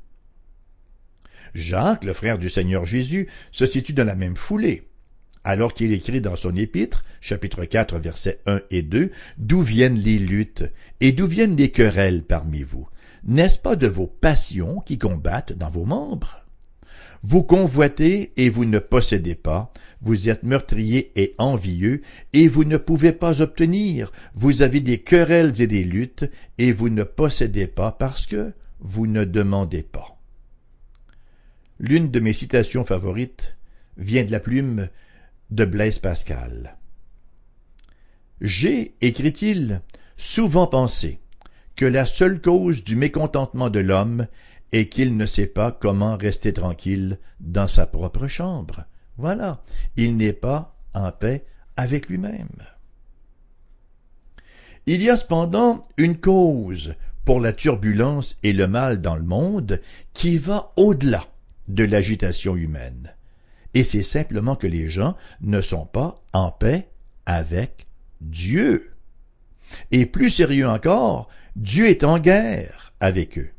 Jacques, 1.55 2.03
le 2.03 2.13
frère 2.13 2.37
du 2.37 2.51
Seigneur 2.51 2.85
Jésus, 2.85 3.27
se 3.51 3.65
situe 3.65 3.93
dans 3.93 4.05
la 4.05 4.15
même 4.15 4.37
foulée 4.37 4.83
alors 5.43 5.73
qu'il 5.73 5.93
écrit 5.93 6.21
dans 6.21 6.35
son 6.35 6.55
épître, 6.55 7.03
chapitre 7.21 7.65
4, 7.65 7.97
versets 7.99 8.39
1 8.45 8.61
et 8.71 8.81
2, 8.81 9.11
D'où 9.37 9.61
viennent 9.61 9.99
les 9.99 10.19
luttes 10.19 10.65
et 10.99 11.11
d'où 11.11 11.27
viennent 11.27 11.55
les 11.55 11.71
querelles 11.71 12.23
parmi 12.23 12.63
vous? 12.63 12.87
N'est-ce 13.23 13.57
pas 13.57 13.75
de 13.75 13.87
vos 13.87 14.07
passions 14.07 14.79
qui 14.81 14.97
combattent 14.97 15.53
dans 15.53 15.69
vos 15.69 15.85
membres? 15.85 16.45
Vous 17.23 17.43
convoitez 17.43 18.31
et 18.37 18.49
vous 18.49 18.65
ne 18.65 18.79
possédez 18.79 19.35
pas, 19.35 19.73
vous 20.01 20.29
êtes 20.29 20.43
meurtriers 20.43 21.11
et 21.15 21.35
envieux, 21.37 22.01
et 22.31 22.47
vous 22.47 22.63
ne 22.63 22.77
pouvez 22.77 23.11
pas 23.11 23.41
obtenir, 23.41 24.11
vous 24.35 24.61
avez 24.61 24.79
des 24.79 24.99
querelles 24.99 25.61
et 25.61 25.67
des 25.67 25.83
luttes, 25.83 26.29
et 26.57 26.71
vous 26.71 26.89
ne 26.89 27.03
possédez 27.03 27.67
pas 27.67 27.91
parce 27.91 28.25
que 28.25 28.53
vous 28.79 29.07
ne 29.07 29.25
demandez 29.25 29.83
pas. 29.83 30.17
L'une 31.79 32.09
de 32.09 32.19
mes 32.19 32.33
citations 32.33 32.85
favorites 32.85 33.55
vient 33.97 34.23
de 34.23 34.31
la 34.31 34.39
plume 34.39 34.87
de 35.51 35.65
Blaise 35.65 35.99
Pascal. 35.99 36.77
J'ai, 38.41 38.95
écrit-il, 39.01 39.81
souvent 40.17 40.67
pensé 40.67 41.19
que 41.75 41.85
la 41.85 42.05
seule 42.05 42.41
cause 42.41 42.83
du 42.83 42.95
mécontentement 42.95 43.69
de 43.69 43.79
l'homme 43.79 44.27
est 44.71 44.87
qu'il 44.87 45.17
ne 45.17 45.25
sait 45.25 45.47
pas 45.47 45.71
comment 45.71 46.17
rester 46.17 46.53
tranquille 46.53 47.19
dans 47.39 47.67
sa 47.67 47.85
propre 47.87 48.27
chambre. 48.27 48.85
Voilà, 49.17 49.63
il 49.97 50.15
n'est 50.15 50.33
pas 50.33 50.77
en 50.93 51.11
paix 51.11 51.45
avec 51.75 52.07
lui-même. 52.07 52.47
Il 54.85 55.03
y 55.03 55.09
a 55.09 55.17
cependant 55.17 55.83
une 55.97 56.17
cause 56.17 56.95
pour 57.25 57.39
la 57.39 57.53
turbulence 57.53 58.37
et 58.43 58.53
le 58.53 58.67
mal 58.67 59.01
dans 59.01 59.15
le 59.15 59.23
monde 59.23 59.81
qui 60.13 60.37
va 60.37 60.71
au-delà 60.77 61.25
de 61.67 61.83
l'agitation 61.83 62.55
humaine 62.55 63.13
et 63.73 63.83
c'est 63.83 64.03
simplement 64.03 64.55
que 64.55 64.67
les 64.67 64.87
gens 64.87 65.15
ne 65.41 65.61
sont 65.61 65.85
pas 65.85 66.15
en 66.33 66.51
paix 66.51 66.89
avec 67.25 67.87
Dieu. 68.21 68.93
Et 69.91 70.05
plus 70.05 70.31
sérieux 70.31 70.67
encore, 70.67 71.29
Dieu 71.55 71.87
est 71.87 72.03
en 72.03 72.19
guerre 72.19 72.93
avec 72.99 73.37
eux. 73.37 73.49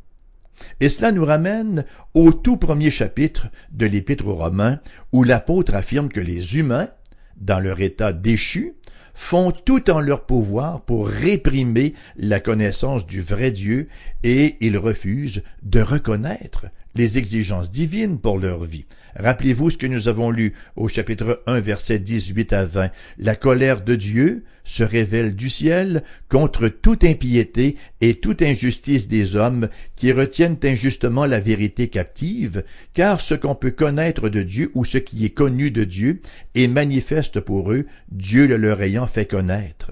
Et 0.80 0.88
cela 0.88 1.12
nous 1.12 1.24
ramène 1.24 1.84
au 2.14 2.32
tout 2.32 2.56
premier 2.56 2.90
chapitre 2.90 3.48
de 3.70 3.86
l'Épître 3.86 4.26
aux 4.26 4.36
Romains, 4.36 4.80
où 5.12 5.22
l'apôtre 5.22 5.74
affirme 5.74 6.08
que 6.08 6.20
les 6.20 6.58
humains, 6.58 6.88
dans 7.36 7.60
leur 7.60 7.80
état 7.80 8.12
déchu, 8.12 8.74
font 9.14 9.52
tout 9.52 9.90
en 9.90 10.00
leur 10.00 10.24
pouvoir 10.24 10.82
pour 10.82 11.08
réprimer 11.08 11.94
la 12.16 12.40
connaissance 12.40 13.06
du 13.06 13.20
vrai 13.20 13.52
Dieu 13.52 13.88
et 14.22 14.56
ils 14.60 14.78
refusent 14.78 15.42
de 15.62 15.80
reconnaître 15.80 16.66
les 16.94 17.18
exigences 17.18 17.70
divines 17.70 18.18
pour 18.18 18.38
leur 18.38 18.64
vie. 18.64 18.86
Rappelez-vous 19.16 19.70
ce 19.70 19.78
que 19.78 19.86
nous 19.86 20.08
avons 20.08 20.30
lu 20.30 20.54
au 20.76 20.88
chapitre 20.88 21.42
1 21.46 21.60
verset 21.60 21.98
18 21.98 22.52
à 22.52 22.64
20. 22.64 22.90
La 23.18 23.36
colère 23.36 23.82
de 23.82 23.94
Dieu 23.94 24.44
se 24.64 24.82
révèle 24.82 25.34
du 25.34 25.50
ciel 25.50 26.04
contre 26.28 26.68
toute 26.68 27.04
impiété 27.04 27.76
et 28.00 28.14
toute 28.14 28.42
injustice 28.42 29.08
des 29.08 29.34
hommes 29.34 29.68
qui 29.96 30.12
retiennent 30.12 30.58
injustement 30.62 31.26
la 31.26 31.40
vérité 31.40 31.88
captive, 31.88 32.62
car 32.94 33.20
ce 33.20 33.34
qu'on 33.34 33.54
peut 33.54 33.72
connaître 33.72 34.28
de 34.28 34.42
Dieu 34.42 34.70
ou 34.74 34.84
ce 34.84 34.98
qui 34.98 35.24
est 35.24 35.30
connu 35.30 35.70
de 35.70 35.84
Dieu 35.84 36.20
est 36.54 36.68
manifeste 36.68 37.40
pour 37.40 37.72
eux, 37.72 37.86
Dieu 38.12 38.46
le 38.46 38.56
leur 38.56 38.80
ayant 38.82 39.06
fait 39.06 39.26
connaître. 39.26 39.90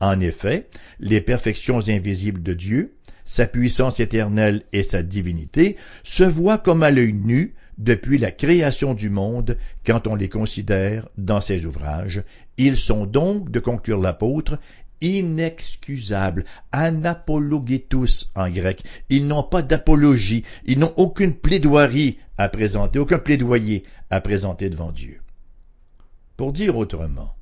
En 0.00 0.20
effet, 0.20 0.68
les 0.98 1.20
perfections 1.20 1.88
invisibles 1.88 2.42
de 2.42 2.54
Dieu, 2.54 2.94
sa 3.26 3.46
puissance 3.46 4.00
éternelle 4.00 4.62
et 4.72 4.82
sa 4.82 5.02
divinité 5.02 5.76
se 6.02 6.24
voient 6.24 6.58
comme 6.58 6.82
à 6.82 6.90
l'œil 6.90 7.12
nu 7.12 7.54
depuis 7.78 8.18
la 8.18 8.30
création 8.30 8.94
du 8.94 9.10
monde 9.10 9.56
quand 9.84 10.06
on 10.06 10.14
les 10.14 10.28
considère 10.28 11.08
dans 11.16 11.40
ses 11.40 11.66
ouvrages. 11.66 12.22
Ils 12.56 12.76
sont 12.76 13.06
donc, 13.06 13.50
de 13.50 13.60
conclure 13.60 14.00
l'apôtre, 14.00 14.58
inexcusables, 15.00 16.44
anapologetus 16.72 18.30
en 18.34 18.50
grec. 18.50 18.82
Ils 19.08 19.26
n'ont 19.26 19.42
pas 19.42 19.62
d'apologie, 19.62 20.44
ils 20.66 20.78
n'ont 20.78 20.92
aucune 20.96 21.34
plaidoirie 21.34 22.18
à 22.36 22.48
présenter, 22.48 22.98
aucun 22.98 23.18
plaidoyer 23.18 23.84
à 24.10 24.20
présenter 24.20 24.70
devant 24.70 24.92
Dieu. 24.92 25.20
Pour 26.36 26.52
dire 26.52 26.76
autrement, 26.76 27.34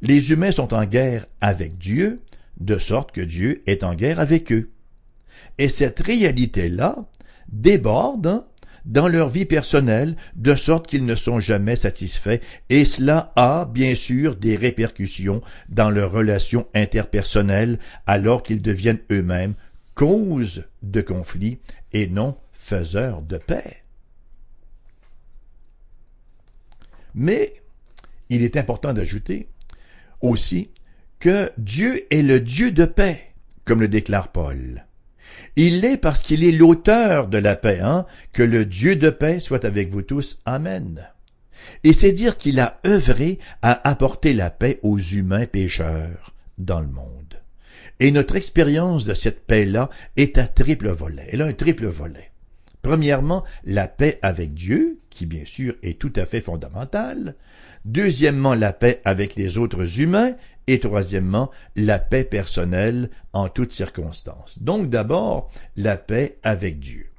les 0.00 0.32
humains 0.32 0.52
sont 0.52 0.74
en 0.74 0.84
guerre 0.84 1.26
avec 1.40 1.78
Dieu, 1.78 2.20
de 2.58 2.78
sorte 2.78 3.12
que 3.12 3.20
Dieu 3.20 3.62
est 3.66 3.84
en 3.84 3.94
guerre 3.94 4.20
avec 4.20 4.52
eux. 4.52 4.70
Et 5.58 5.68
cette 5.68 6.00
réalité-là 6.00 7.06
déborde 7.48 8.44
dans 8.84 9.08
leur 9.08 9.28
vie 9.28 9.44
personnelle, 9.44 10.16
de 10.34 10.54
sorte 10.54 10.86
qu'ils 10.86 11.06
ne 11.06 11.14
sont 11.14 11.40
jamais 11.40 11.76
satisfaits, 11.76 12.40
et 12.68 12.84
cela 12.84 13.32
a, 13.36 13.64
bien 13.64 13.94
sûr, 13.94 14.36
des 14.36 14.56
répercussions 14.56 15.42
dans 15.68 15.90
leurs 15.90 16.12
relations 16.12 16.66
interpersonnelles, 16.74 17.78
alors 18.06 18.42
qu'ils 18.42 18.62
deviennent 18.62 19.00
eux-mêmes 19.10 19.54
cause 19.94 20.64
de 20.82 21.00
conflits 21.00 21.58
et 21.92 22.06
non 22.06 22.36
faiseurs 22.52 23.22
de 23.22 23.38
paix. 23.38 23.82
Mais 27.14 27.52
il 28.30 28.42
est 28.42 28.56
important 28.56 28.92
d'ajouter 28.92 29.48
aussi 30.20 30.70
que 31.18 31.50
Dieu 31.58 32.06
est 32.12 32.22
le 32.22 32.40
Dieu 32.40 32.70
de 32.70 32.84
paix, 32.84 33.34
comme 33.64 33.80
le 33.80 33.88
déclare 33.88 34.32
Paul. 34.32 34.86
Il 35.56 35.80
l'est 35.80 35.96
parce 35.96 36.22
qu'il 36.22 36.44
est 36.44 36.52
l'auteur 36.52 37.28
de 37.28 37.38
la 37.38 37.56
paix, 37.56 37.80
hein? 37.80 38.06
Que 38.32 38.42
le 38.42 38.64
Dieu 38.64 38.96
de 38.96 39.10
paix 39.10 39.40
soit 39.40 39.64
avec 39.64 39.90
vous 39.90 40.02
tous. 40.02 40.40
Amen. 40.44 41.06
Et 41.84 41.92
c'est 41.92 42.12
dire 42.12 42.36
qu'il 42.36 42.60
a 42.60 42.80
œuvré 42.86 43.38
à 43.60 43.88
apporter 43.88 44.32
la 44.32 44.50
paix 44.50 44.78
aux 44.82 44.98
humains 44.98 45.46
pécheurs 45.46 46.34
dans 46.58 46.80
le 46.80 46.88
monde. 46.88 47.40
Et 48.00 48.10
notre 48.10 48.36
expérience 48.36 49.04
de 49.04 49.14
cette 49.14 49.46
paix-là 49.46 49.90
est 50.16 50.38
à 50.38 50.46
triple 50.46 50.90
volet. 50.90 51.28
Elle 51.30 51.42
a 51.42 51.46
un 51.46 51.52
triple 51.52 51.86
volet. 51.86 52.30
Premièrement, 52.82 53.44
la 53.64 53.86
paix 53.86 54.18
avec 54.22 54.54
Dieu, 54.54 54.98
qui 55.08 55.24
bien 55.24 55.44
sûr 55.44 55.74
est 55.82 56.00
tout 56.00 56.12
à 56.16 56.26
fait 56.26 56.40
fondamentale. 56.40 57.36
Deuxièmement, 57.84 58.54
la 58.54 58.72
paix 58.72 59.00
avec 59.04 59.36
les 59.36 59.58
autres 59.58 60.00
humains 60.00 60.34
et 60.66 60.78
troisièmement, 60.78 61.50
la 61.76 61.98
paix 61.98 62.24
personnelle 62.24 63.10
en 63.32 63.48
toutes 63.48 63.72
circonstances. 63.72 64.62
Donc 64.62 64.90
d'abord, 64.90 65.50
la 65.76 65.96
paix 65.96 66.38
avec 66.42 66.78
Dieu. 66.78 67.10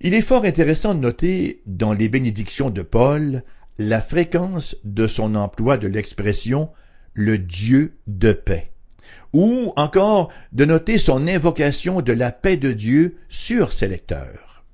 Il 0.00 0.14
est 0.14 0.22
fort 0.22 0.44
intéressant 0.44 0.94
de 0.94 1.00
noter 1.00 1.62
dans 1.66 1.92
les 1.92 2.08
bénédictions 2.08 2.70
de 2.70 2.82
Paul 2.82 3.42
la 3.78 4.00
fréquence 4.00 4.76
de 4.84 5.06
son 5.06 5.34
emploi 5.34 5.78
de 5.78 5.88
l'expression 5.88 6.70
le 7.14 7.38
Dieu 7.38 7.96
de 8.06 8.32
paix, 8.32 8.72
ou 9.32 9.72
encore 9.76 10.30
de 10.52 10.66
noter 10.66 10.98
son 10.98 11.26
invocation 11.28 12.02
de 12.02 12.12
la 12.12 12.30
paix 12.30 12.58
de 12.58 12.72
Dieu 12.72 13.16
sur 13.28 13.72
ses 13.72 13.88
lecteurs. 13.88 14.64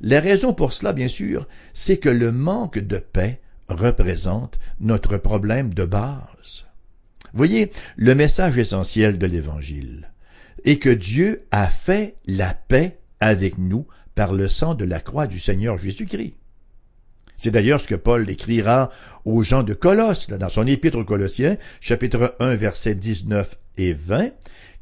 La 0.00 0.20
raison 0.20 0.52
pour 0.52 0.72
cela, 0.72 0.92
bien 0.92 1.08
sûr, 1.08 1.46
c'est 1.74 1.98
que 1.98 2.08
le 2.08 2.32
manque 2.32 2.78
de 2.78 2.98
paix 2.98 3.40
représente 3.68 4.58
notre 4.80 5.16
problème 5.16 5.74
de 5.74 5.84
base. 5.84 6.66
Voyez, 7.32 7.70
le 7.96 8.14
message 8.14 8.58
essentiel 8.58 9.18
de 9.18 9.26
l'Évangile 9.26 10.10
est 10.64 10.78
que 10.78 10.90
Dieu 10.90 11.44
a 11.50 11.68
fait 11.68 12.16
la 12.26 12.54
paix 12.54 12.98
avec 13.20 13.58
nous 13.58 13.86
par 14.14 14.32
le 14.32 14.48
sang 14.48 14.74
de 14.74 14.84
la 14.84 15.00
croix 15.00 15.26
du 15.26 15.38
Seigneur 15.38 15.78
Jésus-Christ. 15.78 16.34
C'est 17.36 17.50
d'ailleurs 17.50 17.80
ce 17.80 17.88
que 17.88 17.94
Paul 17.94 18.28
écrira 18.30 18.90
aux 19.24 19.42
gens 19.42 19.62
de 19.62 19.74
Colosse, 19.74 20.28
dans 20.28 20.48
son 20.48 20.66
épître 20.66 20.98
aux 20.98 21.04
Colossiens, 21.04 21.58
chapitre 21.80 22.34
1, 22.40 22.54
versets 22.54 22.94
19 22.94 23.58
et 23.76 23.92
20, 23.92 24.30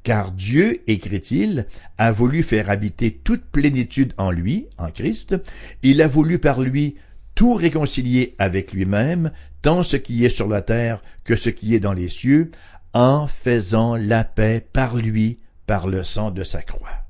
car 0.05 0.31
Dieu, 0.31 0.83
écrit-il, 0.87 1.67
a 1.99 2.13
voulu 2.13 2.43
faire 2.43 2.71
habiter 2.71 3.11
toute 3.11 3.45
plénitude 3.45 4.13
en 4.19 4.31
lui, 4.31 4.69
en 4.79 4.91
Christ, 4.91 5.35
il 5.83 6.01
a 6.03 6.07
voulu 6.07 6.39
par 6.39 6.61
lui 6.61 6.97
tout 7.35 7.55
réconcilier 7.55 8.35
avec 8.39 8.73
lui-même, 8.73 9.33
tant 9.63 9.83
ce 9.83 9.97
qui 9.97 10.25
est 10.25 10.31
sur 10.31 10.49
la 10.49 10.63
terre 10.63 11.03
que 11.25 11.37
ce 11.37 11.49
qui 11.51 11.75
est 11.75 11.81
dans 11.81 11.93
les 11.93 12.09
cieux, 12.09 12.51
en 12.93 13.27
faisant 13.27 13.97
la 13.97 14.25
paix 14.25 14.67
par 14.73 14.97
lui, 14.97 15.39
par 15.67 15.89
le 15.89 16.05
sang 16.05 16.31
de 16.31 16.45
sa 16.45 16.63
croix. 16.63 17.05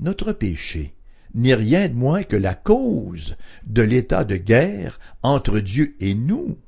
Notre 0.00 0.32
péché 0.32 0.94
n'est 1.34 1.54
rien 1.54 1.88
de 1.88 1.94
moins 1.94 2.22
que 2.22 2.36
la 2.36 2.54
cause 2.54 3.36
de 3.66 3.82
l'état 3.82 4.24
de 4.24 4.36
guerre 4.36 5.00
entre 5.22 5.60
Dieu 5.60 5.96
et 6.00 6.14
nous. 6.14 6.58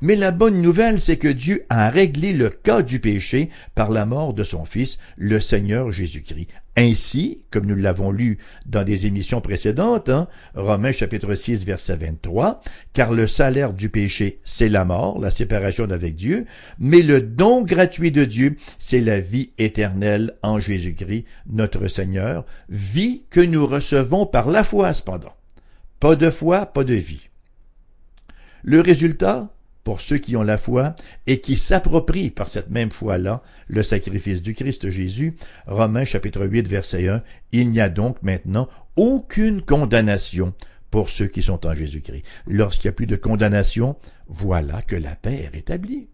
Mais 0.00 0.16
la 0.16 0.32
bonne 0.32 0.60
nouvelle, 0.60 1.00
c'est 1.00 1.16
que 1.16 1.28
Dieu 1.28 1.64
a 1.68 1.88
réglé 1.88 2.32
le 2.32 2.50
cas 2.50 2.82
du 2.82 2.98
péché 2.98 3.50
par 3.74 3.90
la 3.90 4.04
mort 4.04 4.34
de 4.34 4.44
son 4.44 4.64
Fils, 4.64 4.98
le 5.16 5.40
Seigneur 5.40 5.90
Jésus-Christ. 5.90 6.48
Ainsi, 6.76 7.44
comme 7.52 7.66
nous 7.66 7.76
l'avons 7.76 8.10
lu 8.10 8.38
dans 8.66 8.82
des 8.82 9.06
émissions 9.06 9.40
précédentes, 9.40 10.08
hein, 10.08 10.26
Romains 10.54 10.90
chapitre 10.90 11.36
6 11.36 11.64
verset 11.64 11.96
23, 11.96 12.60
car 12.92 13.12
le 13.12 13.28
salaire 13.28 13.72
du 13.72 13.88
péché, 13.88 14.40
c'est 14.44 14.68
la 14.68 14.84
mort, 14.84 15.20
la 15.20 15.30
séparation 15.30 15.86
d'avec 15.86 16.16
Dieu, 16.16 16.46
mais 16.80 17.02
le 17.02 17.20
don 17.20 17.62
gratuit 17.62 18.10
de 18.10 18.24
Dieu, 18.24 18.56
c'est 18.80 19.00
la 19.00 19.20
vie 19.20 19.52
éternelle 19.58 20.34
en 20.42 20.58
Jésus-Christ, 20.58 21.26
notre 21.48 21.86
Seigneur, 21.86 22.44
vie 22.68 23.22
que 23.30 23.40
nous 23.40 23.66
recevons 23.66 24.26
par 24.26 24.50
la 24.50 24.64
foi 24.64 24.92
cependant. 24.92 25.36
Pas 26.00 26.16
de 26.16 26.28
foi, 26.28 26.66
pas 26.66 26.84
de 26.84 26.94
vie. 26.94 27.28
Le 28.64 28.80
résultat, 28.80 29.53
pour 29.84 30.00
ceux 30.00 30.18
qui 30.18 30.36
ont 30.36 30.42
la 30.42 30.58
foi 30.58 30.96
et 31.26 31.40
qui 31.40 31.56
s'approprient 31.56 32.30
par 32.30 32.48
cette 32.48 32.70
même 32.70 32.90
foi-là 32.90 33.42
le 33.68 33.82
sacrifice 33.82 34.42
du 34.42 34.54
Christ 34.54 34.88
Jésus. 34.88 35.36
Romains 35.66 36.06
chapitre 36.06 36.46
8 36.46 36.66
verset 36.66 37.08
1. 37.08 37.22
Il 37.52 37.70
n'y 37.70 37.80
a 37.80 37.90
donc 37.90 38.22
maintenant 38.22 38.68
aucune 38.96 39.62
condamnation 39.62 40.54
pour 40.90 41.10
ceux 41.10 41.26
qui 41.26 41.42
sont 41.42 41.66
en 41.66 41.74
Jésus-Christ. 41.74 42.24
Lorsqu'il 42.46 42.88
n'y 42.88 42.94
a 42.94 42.96
plus 42.96 43.06
de 43.06 43.16
condamnation, 43.16 43.96
voilà 44.26 44.80
que 44.80 44.96
la 44.96 45.16
paix 45.16 45.42
est 45.42 45.48
rétablie. 45.48 46.08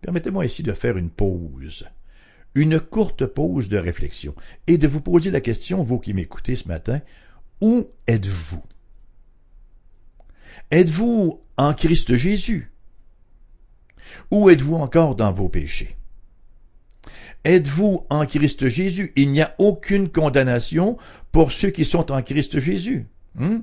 Permettez-moi 0.00 0.44
ici 0.44 0.62
de 0.62 0.72
faire 0.72 0.96
une 0.96 1.10
pause, 1.10 1.86
une 2.54 2.78
courte 2.78 3.26
pause 3.26 3.68
de 3.68 3.78
réflexion, 3.78 4.34
et 4.66 4.78
de 4.78 4.86
vous 4.86 5.00
poser 5.00 5.30
la 5.30 5.40
question, 5.40 5.82
vous 5.82 5.98
qui 5.98 6.14
m'écoutez 6.14 6.56
ce 6.56 6.68
matin, 6.68 7.00
où 7.60 7.88
êtes-vous? 8.06 8.62
Êtes-vous 10.70 11.40
en 11.56 11.72
Christ 11.72 12.14
Jésus? 12.14 12.70
Ou 14.30 14.50
êtes-vous 14.50 14.76
encore 14.76 15.14
dans 15.14 15.32
vos 15.32 15.48
péchés? 15.48 15.96
Êtes-vous 17.44 18.06
en 18.10 18.26
Christ 18.26 18.68
Jésus? 18.68 19.12
Il 19.16 19.30
n'y 19.30 19.40
a 19.40 19.54
aucune 19.58 20.10
condamnation 20.10 20.98
pour 21.32 21.52
ceux 21.52 21.70
qui 21.70 21.84
sont 21.84 22.12
en 22.12 22.22
Christ 22.22 22.58
Jésus. 22.58 23.06
Hmm? 23.34 23.60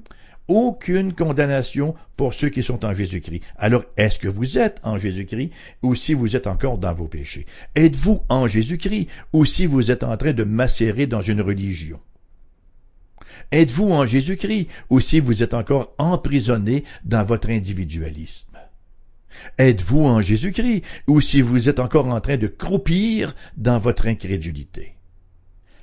Aucune 0.48 1.14
condamnation 1.14 1.96
pour 2.18 2.34
ceux 2.34 2.50
qui 2.50 2.64
sont 2.64 2.86
en 2.86 2.94
Jésus-Christ. 2.94 3.42
Alors, 3.58 3.84
est-ce 3.98 4.20
que 4.20 4.28
vous 4.28 4.58
êtes 4.58 4.80
en 4.84 4.98
Jésus-Christ 4.98 5.52
ou 5.82 5.96
si 5.96 6.14
vous 6.14 6.36
êtes 6.36 6.48
encore 6.48 6.78
dans 6.78 6.94
vos 6.94 7.08
péchés? 7.08 7.46
Êtes-vous 7.76 8.22
en 8.30 8.48
Jésus-Christ 8.48 9.08
ou 9.34 9.46
si 9.46 9.66
vous 9.66 9.92
êtes 9.92 10.04
en 10.04 10.18
train 10.18 10.34
de 10.34 10.44
macérer 10.44 11.08
dans 11.08 11.22
une 11.22 11.42
religion? 11.42 12.00
Êtes-vous 13.52 13.92
en 13.92 14.06
Jésus-Christ 14.06 14.68
ou 14.90 15.00
si 15.00 15.20
vous 15.20 15.44
êtes 15.44 15.54
encore 15.54 15.94
emprisonné 15.98 16.84
dans 17.04 17.26
votre 17.26 17.50
individualisme? 17.50 18.58
Êtes-vous 19.58 20.06
en 20.06 20.22
Jésus-Christ 20.22 20.84
ou 21.08 21.22
si 21.22 21.42
vous 21.42 21.70
êtes 21.70 21.80
encore 21.80 22.08
en 22.08 22.22
train 22.22 22.38
de 22.38 22.48
croupir 22.48 23.36
dans 23.58 23.80
votre 23.80 24.08
incrédulité? 24.08 24.96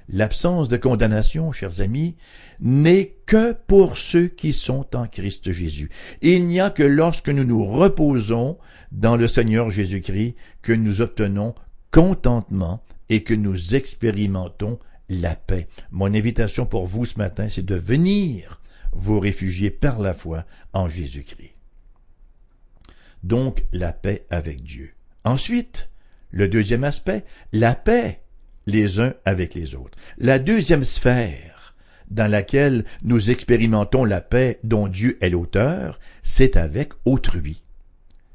l'absence 0.08 0.68
de 0.68 0.76
condamnation, 0.76 1.52
chers 1.52 1.80
amis, 1.80 2.16
n'est 2.60 3.16
que 3.26 3.52
pour 3.66 3.96
ceux 3.96 4.28
qui 4.28 4.52
sont 4.52 4.86
en 4.94 5.06
Christ 5.06 5.52
Jésus. 5.52 5.90
Il 6.20 6.46
n'y 6.46 6.60
a 6.60 6.70
que 6.70 6.82
lorsque 6.82 7.28
nous 7.28 7.44
nous 7.44 7.64
reposons 7.64 8.58
dans 8.92 9.16
le 9.16 9.26
Seigneur 9.26 9.70
Jésus-Christ 9.70 10.36
que 10.60 10.72
nous 10.72 11.00
obtenons 11.00 11.54
contentement 11.90 12.82
et 13.08 13.22
que 13.22 13.34
nous 13.34 13.74
expérimentons 13.74 14.78
la 15.20 15.34
paix. 15.34 15.68
Mon 15.90 16.14
invitation 16.14 16.66
pour 16.66 16.86
vous 16.86 17.04
ce 17.04 17.18
matin, 17.18 17.48
c'est 17.48 17.64
de 17.64 17.74
venir 17.74 18.60
vous 18.92 19.20
réfugier 19.20 19.70
par 19.70 20.00
la 20.00 20.14
foi 20.14 20.44
en 20.72 20.88
Jésus-Christ. 20.88 21.54
Donc 23.22 23.64
la 23.72 23.92
paix 23.92 24.24
avec 24.30 24.62
Dieu. 24.62 24.92
Ensuite, 25.24 25.88
le 26.30 26.48
deuxième 26.48 26.84
aspect, 26.84 27.24
la 27.52 27.74
paix 27.74 28.20
les 28.66 29.00
uns 29.00 29.14
avec 29.24 29.54
les 29.54 29.74
autres. 29.74 29.98
La 30.18 30.38
deuxième 30.38 30.84
sphère 30.84 31.74
dans 32.10 32.30
laquelle 32.30 32.84
nous 33.02 33.30
expérimentons 33.30 34.04
la 34.04 34.20
paix 34.20 34.60
dont 34.64 34.86
Dieu 34.86 35.18
est 35.22 35.30
l'auteur, 35.30 35.98
c'est 36.22 36.56
avec 36.56 36.92
autrui. 37.04 37.62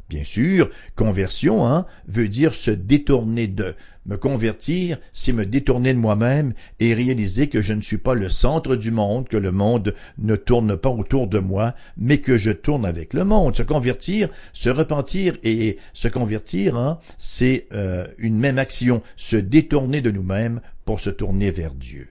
Bien 0.10 0.24
sûr, 0.24 0.70
conversion 0.96 1.68
hein, 1.68 1.86
veut 2.08 2.30
dire 2.30 2.54
se 2.54 2.72
détourner 2.72 3.48
de. 3.48 3.76
Me 4.08 4.16
convertir, 4.16 5.00
c'est 5.12 5.34
me 5.34 5.46
détourner 5.46 5.94
de 5.94 6.00
moi-même 6.00 6.54
et 6.80 6.94
réaliser 6.94 7.48
que 7.48 7.62
je 7.62 7.74
ne 7.74 7.82
suis 7.82 7.98
pas 7.98 8.14
le 8.14 8.30
centre 8.30 8.78
du 8.78 8.90
monde, 8.90 9.28
que 9.28 9.36
le 9.36 9.52
monde 9.52 9.94
ne 10.18 10.38
tourne 10.38 10.78
pas 10.78 10.90
autour 10.90 11.28
de 11.28 11.40
moi, 11.40 11.76
mais 11.98 12.20
que 12.20 12.38
je 12.38 12.52
tourne 12.52 12.86
avec 12.86 13.14
le 13.14 13.26
monde. 13.26 13.58
Se 13.58 13.64
convertir, 13.64 14.30
se 14.54 14.70
repentir 14.70 15.38
et 15.44 15.78
se 15.92 16.08
convertir, 16.08 16.78
hein, 16.78 17.00
c'est 17.18 17.68
euh, 17.74 18.08
une 18.18 18.38
même 18.38 18.60
action, 18.60 19.04
se 19.18 19.36
détourner 19.36 20.00
de 20.00 20.12
nous-mêmes 20.12 20.62
pour 20.86 21.02
se 21.02 21.10
tourner 21.10 21.52
vers 21.52 21.74
Dieu. 21.74 22.08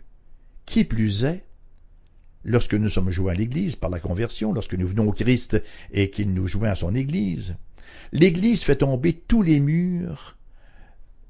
Qui 0.67 0.85
plus 0.85 1.25
est, 1.25 1.45
lorsque 2.45 2.75
nous 2.75 2.91
sommes 2.91 3.11
joués 3.11 3.33
à 3.33 3.35
l'Église 3.35 3.75
par 3.75 3.88
la 3.88 4.00
conversion, 4.00 4.53
lorsque 4.53 4.75
nous 4.75 4.87
venons 4.87 5.09
au 5.09 5.12
Christ 5.12 5.62
et 5.93 6.11
qu'il 6.11 6.35
nous 6.35 6.47
joint 6.47 6.69
à 6.69 6.75
son 6.75 6.95
Église, 6.95 7.57
l'Église 8.13 8.63
fait 8.63 8.77
tomber 8.77 9.13
tous 9.13 9.43
les 9.43 9.61
murs, 9.61 10.37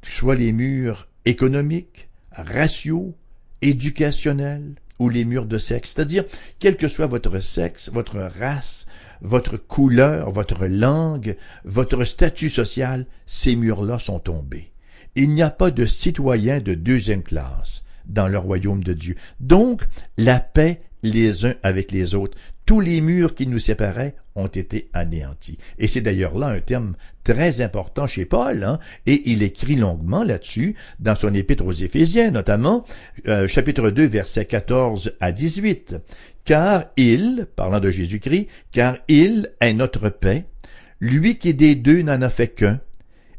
soit 0.03 0.35
les 0.35 0.53
murs 0.53 1.09
économiques, 1.25 2.09
raciaux, 2.31 3.15
éducationnels 3.63 4.75
ou 4.99 5.09
les 5.09 5.25
murs 5.25 5.47
de 5.47 5.59
sexe, 5.59 5.95
c'est-à-dire 5.95 6.25
quel 6.59 6.77
que 6.77 6.89
soit 6.89 7.07
votre 7.07 7.41
sexe, 7.41 7.91
votre 7.91 8.19
race, 8.19 8.87
votre 9.21 9.57
couleur, 9.57 10.31
votre 10.31 10.67
langue, 10.67 11.37
votre 11.65 12.05
statut 12.05 12.51
social, 12.51 13.07
ces 13.27 13.57
murs-là 13.57 13.99
sont 13.99 14.19
tombés. 14.19 14.73
Il 15.15 15.31
n'y 15.31 15.43
a 15.43 15.51
pas 15.51 15.71
de 15.71 15.87
citoyens 15.87 16.61
de 16.61 16.75
deuxième 16.75 17.23
classe 17.23 17.83
dans 18.07 18.29
le 18.29 18.39
royaume 18.39 18.85
de 18.85 18.93
Dieu. 18.93 19.17
Donc, 19.41 19.83
la 20.17 20.41
paix 20.41 20.83
les 21.03 21.45
uns 21.47 21.55
avec 21.63 21.93
les 21.93 22.15
autres. 22.15 22.37
Tous 22.65 22.81
les 22.81 23.01
murs 23.01 23.35
qui 23.35 23.47
nous 23.47 23.59
séparaient 23.59 24.17
ont 24.37 24.47
été 24.47 24.89
anéantis. 24.93 25.59
Et 25.79 25.89
c'est 25.89 26.01
d'ailleurs 26.01 26.39
là 26.39 26.49
un 26.49 26.61
terme 26.61 26.95
très 27.25 27.61
important 27.61 28.07
chez 28.07 28.25
Paul, 28.25 28.63
hein, 28.63 28.79
et 29.07 29.31
il 29.31 29.43
écrit 29.43 29.75
longuement 29.75 30.23
là-dessus 30.23 30.77
dans 31.01 31.17
son 31.17 31.35
épître 31.35 31.67
aux 31.67 31.73
Éphésiens, 31.73 32.31
notamment 32.31 32.85
euh, 33.27 33.49
chapitre 33.49 33.91
2, 33.91 34.07
versets 34.07 34.45
14 34.45 35.15
à 35.21 35.33
18. 35.33 35.97
Car 36.45 36.85
il, 36.97 37.49
parlant 37.57 37.81
de 37.81 37.91
Jésus-Christ, 37.91 38.47
car 38.71 38.99
il 39.09 39.51
est 39.61 39.73
notre 39.73 40.09
paix, 40.09 40.45
lui 41.01 41.39
qui 41.39 41.55
des 41.55 41.75
deux 41.75 42.03
n'en 42.03 42.23
a 42.23 42.31
fait 42.31 42.49
qu'un, 42.49 42.81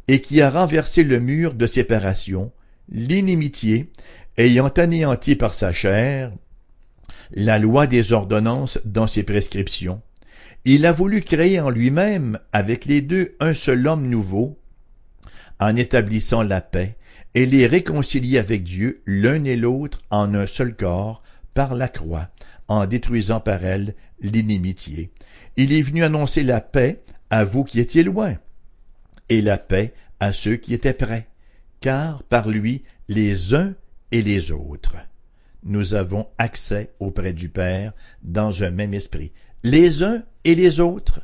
et 0.10 0.20
qui 0.20 0.42
a 0.42 0.50
renversé 0.50 1.04
le 1.04 1.20
mur 1.20 1.54
de 1.54 1.68
séparation, 1.68 2.52
l'inimitié, 2.90 3.92
ayant 4.38 4.68
anéanti 4.68 5.36
par 5.36 5.54
sa 5.54 5.72
chair 5.72 6.32
la 7.32 7.60
loi 7.60 7.88
des 7.88 8.14
ordonnances 8.14 8.80
dans 8.86 9.08
ses 9.08 9.24
prescriptions. 9.24 10.02
Il 10.70 10.86
a 10.86 10.92
voulu 10.92 11.22
créer 11.22 11.62
en 11.62 11.70
lui-même, 11.70 12.40
avec 12.52 12.84
les 12.84 13.00
deux, 13.00 13.38
un 13.40 13.54
seul 13.54 13.88
homme 13.88 14.06
nouveau, 14.06 14.60
en 15.62 15.74
établissant 15.78 16.44
la 16.44 16.60
paix, 16.60 16.98
et 17.36 17.46
les 17.46 17.68
réconcilier 17.68 18.38
avec 18.38 18.66
Dieu 18.66 19.02
l'un 19.06 19.46
et 19.46 19.56
l'autre 19.56 20.02
en 20.10 20.34
un 20.34 20.46
seul 20.46 20.76
corps, 20.76 21.24
par 21.54 21.74
la 21.74 21.88
croix, 21.88 22.32
en 22.68 22.86
détruisant 22.86 23.40
par 23.40 23.64
elle 23.64 23.96
l'inimitié. 24.20 25.14
Il 25.56 25.72
est 25.72 25.82
venu 25.82 26.04
annoncer 26.04 26.44
la 26.44 26.60
paix 26.60 27.02
à 27.30 27.46
vous 27.46 27.64
qui 27.64 27.80
étiez 27.80 28.04
loin, 28.04 28.36
et 29.30 29.42
la 29.42 29.58
paix 29.58 29.94
à 30.20 30.34
ceux 30.34 30.58
qui 30.58 30.74
étaient 30.74 30.92
près, 30.92 31.30
car 31.80 32.24
par 32.24 32.50
lui 32.50 32.84
les 33.08 33.54
uns 33.54 33.74
et 34.12 34.22
les 34.22 34.52
autres 34.52 34.98
nous 35.68 35.96
avons 35.96 36.28
accès 36.38 36.94
auprès 37.00 37.34
du 37.34 37.50
Père 37.50 37.94
dans 38.24 38.64
un 38.64 38.72
même 38.72 38.94
esprit. 38.94 39.34
Les 39.70 40.02
uns 40.02 40.24
et 40.46 40.56
les 40.56 40.80
autres. 40.80 41.20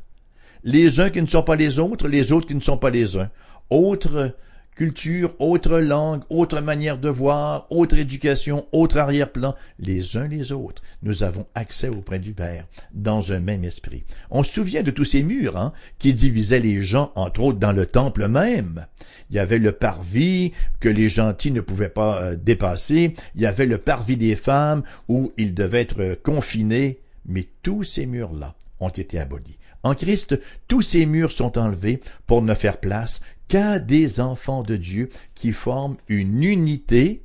Les 0.66 1.00
uns 1.00 1.10
qui 1.10 1.22
ne 1.22 1.28
sont 1.28 1.44
pas 1.44 1.56
les 1.56 1.80
autres, 1.80 2.10
les 2.10 2.34
autres 2.34 2.46
qui 2.46 2.56
ne 2.56 2.60
sont 2.60 2.78
pas 2.78 2.90
les 2.90 3.16
uns. 3.16 3.30
Autre 3.70 4.36
culture, 4.76 5.34
autre 5.40 5.80
langue, 5.80 6.24
autre 6.30 6.60
manière 6.60 6.98
de 6.98 7.08
voir, 7.08 7.68
autre 7.70 7.98
éducation, 7.98 8.66
autre 8.74 8.98
arrière-plan, 8.98 9.56
les 9.80 10.18
uns 10.18 10.28
les 10.28 10.52
autres. 10.52 10.82
Nous 11.04 11.24
avons 11.24 11.46
accès 11.56 11.88
auprès 11.88 12.20
du 12.20 12.34
Père 12.34 12.66
dans 12.94 13.32
un 13.32 13.40
même 13.40 13.64
esprit. 13.64 14.04
On 14.30 14.44
se 14.44 14.52
souvient 14.52 14.84
de 14.84 14.92
tous 14.92 15.06
ces 15.06 15.24
murs 15.24 15.56
hein, 15.56 15.72
qui 15.98 16.14
divisaient 16.14 16.60
les 16.60 16.84
gens, 16.84 17.14
entre 17.16 17.44
autres 17.44 17.60
dans 17.60 17.72
le 17.72 17.86
temple 17.86 18.28
même. 18.28 18.88
Il 19.30 19.38
y 19.38 19.40
avait 19.40 19.58
le 19.58 19.72
parvis 19.72 20.52
que 20.82 20.90
les 20.90 21.08
gentils 21.08 21.52
ne 21.52 21.62
pouvaient 21.62 21.88
pas 21.88 22.22
euh, 22.22 22.36
dépasser. 22.36 23.14
Il 23.36 23.42
y 23.42 23.46
avait 23.46 23.68
le 23.68 23.78
parvis 23.78 24.18
des 24.18 24.36
femmes 24.36 24.84
où 25.08 25.32
ils 25.38 25.54
devaient 25.54 25.82
être 25.82 26.16
confinés. 26.24 27.00
Mais 27.26 27.48
tous 27.62 27.84
ces 27.84 28.06
murs-là 28.06 28.56
ont 28.80 28.90
été 28.90 29.20
abolis. 29.20 29.58
En 29.84 29.96
Christ, 29.96 30.40
tous 30.68 30.82
ces 30.82 31.06
murs 31.06 31.32
sont 31.32 31.58
enlevés 31.58 32.00
pour 32.26 32.42
ne 32.42 32.54
faire 32.54 32.80
place 32.80 33.20
qu'à 33.48 33.80
des 33.80 34.20
enfants 34.20 34.64
de 34.64 34.78
Dieu 34.78 35.10
qui 35.36 35.52
forment 35.52 35.98
une 36.08 36.44
unité 36.44 37.24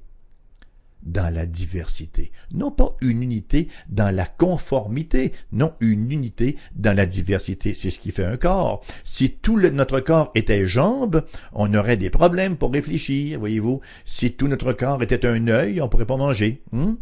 dans 1.02 1.32
la 1.32 1.46
diversité. 1.46 2.32
Non 2.52 2.70
pas 2.70 2.96
une 3.00 3.22
unité 3.22 3.68
dans 3.88 4.14
la 4.14 4.26
conformité, 4.26 5.32
non 5.52 5.72
une 5.80 6.10
unité 6.10 6.56
dans 6.74 6.96
la 6.96 7.06
diversité. 7.06 7.74
C'est 7.74 7.90
ce 7.90 8.00
qui 8.00 8.10
fait 8.10 8.24
un 8.24 8.36
corps. 8.36 8.84
Si 9.04 9.30
tout 9.30 9.58
notre 9.58 10.00
corps 10.00 10.30
était 10.34 10.66
jambes, 10.66 11.24
on 11.52 11.72
aurait 11.74 11.96
des 11.96 12.10
problèmes 12.10 12.56
pour 12.56 12.72
réfléchir, 12.72 13.38
voyez-vous. 13.38 13.80
Si 14.04 14.32
tout 14.32 14.48
notre 14.48 14.72
corps 14.72 15.02
était 15.02 15.26
un 15.26 15.46
œil, 15.48 15.80
on 15.80 15.88
pourrait 15.88 16.06
pas 16.06 16.16
manger. 16.16 16.62
Hein? 16.72 16.98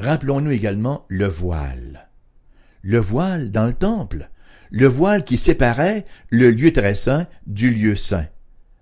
Rappelons-nous 0.00 0.50
également 0.50 1.04
le 1.08 1.26
voile. 1.26 2.08
Le 2.82 2.98
voile 2.98 3.50
dans 3.50 3.66
le 3.66 3.74
temple 3.74 4.30
le 4.70 4.86
voile 4.86 5.24
qui 5.24 5.36
séparait 5.36 6.06
le 6.30 6.50
lieu 6.50 6.72
très 6.72 6.94
saint 6.94 7.26
du 7.46 7.70
lieu 7.70 7.96
saint. 7.96 8.26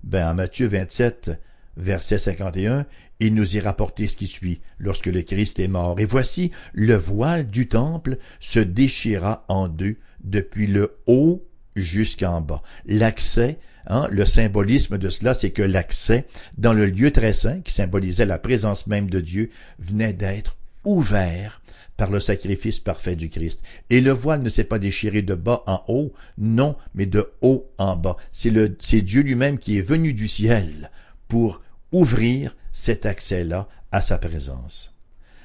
Ben, 0.05 0.31
en 0.31 0.35
Matthieu 0.35 0.69
27, 0.69 1.31
verset 1.77 2.19
51, 2.19 2.87
il 3.21 3.35
nous 3.35 3.57
y 3.57 3.61
rapporté 3.61 4.07
ce 4.07 4.17
qui 4.17 4.29
suit, 4.29 4.61
lorsque 4.79 5.07
le 5.07 5.23
Christ 5.23 5.59
est 5.59 5.69
mort. 5.69 5.99
Et 5.99 6.05
voici, 6.05 6.53
le 6.73 6.95
voile 6.95 7.49
du 7.49 7.69
temple 7.69 8.19
se 8.39 8.61
déchira 8.61 9.45
en 9.49 9.67
deux, 9.67 9.97
depuis 10.23 10.67
le 10.67 10.99
haut 11.07 11.45
jusqu'en 11.75 12.41
bas. 12.41 12.63
L'accès, 12.87 13.59
hein, 13.87 14.07
le 14.11 14.27
symbolisme 14.27 14.99
de 14.99 15.09
cela, 15.09 15.35
c'est 15.35 15.51
que 15.51 15.63
l'accès 15.63 16.27
dans 16.59 16.75
le 16.75 16.87
lieu 16.87 17.11
très 17.11 17.33
saint, 17.33 17.61
qui 17.61 17.73
symbolisait 17.73 18.27
la 18.27 18.39
présence 18.39 18.87
même 18.87 19.09
de 19.09 19.21
Dieu, 19.21 19.51
venait 19.79 20.13
d'être 20.13 20.59
ouvert 20.85 21.61
par 21.97 22.11
le 22.11 22.21
sacrifice 22.21 22.79
parfait 22.79 23.17
du 23.17 23.29
Christ. 23.29 23.63
Et 23.91 24.01
le 24.01 24.13
voile 24.13 24.43
ne 24.43 24.49
s'est 24.49 24.65
pas 24.65 24.79
déchiré 24.79 25.21
de 25.23 25.35
bas 25.35 25.63
en 25.67 25.83
haut, 25.89 26.13
non, 26.39 26.77
mais 26.95 27.07
de 27.07 27.33
haut 27.43 27.71
en 27.79 27.97
bas. 27.97 28.17
C'est 28.33 28.53
c'est 28.81 29.03
Dieu 29.03 29.23
lui-même 29.23 29.59
qui 29.59 29.79
est 29.79 29.83
venu 29.83 30.15
du 30.15 30.29
ciel 30.29 30.91
pour 31.27 31.61
ouvrir 31.93 32.57
cet 32.73 33.05
accès-là 33.05 33.69
à 33.91 34.01
sa 34.01 34.19
présence. 34.19 34.95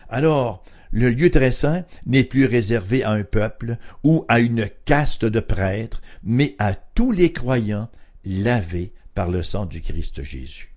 Alors, 0.09 0.63
le 0.91 1.09
lieu 1.09 1.31
très 1.31 1.51
saint 1.51 1.85
n'est 2.05 2.23
plus 2.23 2.45
réservé 2.45 3.03
à 3.03 3.11
un 3.11 3.23
peuple 3.23 3.77
ou 4.03 4.25
à 4.27 4.39
une 4.39 4.69
caste 4.85 5.25
de 5.25 5.39
prêtres, 5.39 6.03
mais 6.23 6.55
à 6.59 6.75
tous 6.75 7.11
les 7.11 7.33
croyants 7.33 7.89
lavés 8.23 8.93
par 9.15 9.29
le 9.31 9.41
sang 9.41 9.65
du 9.65 9.81
Christ 9.81 10.21
Jésus. 10.21 10.75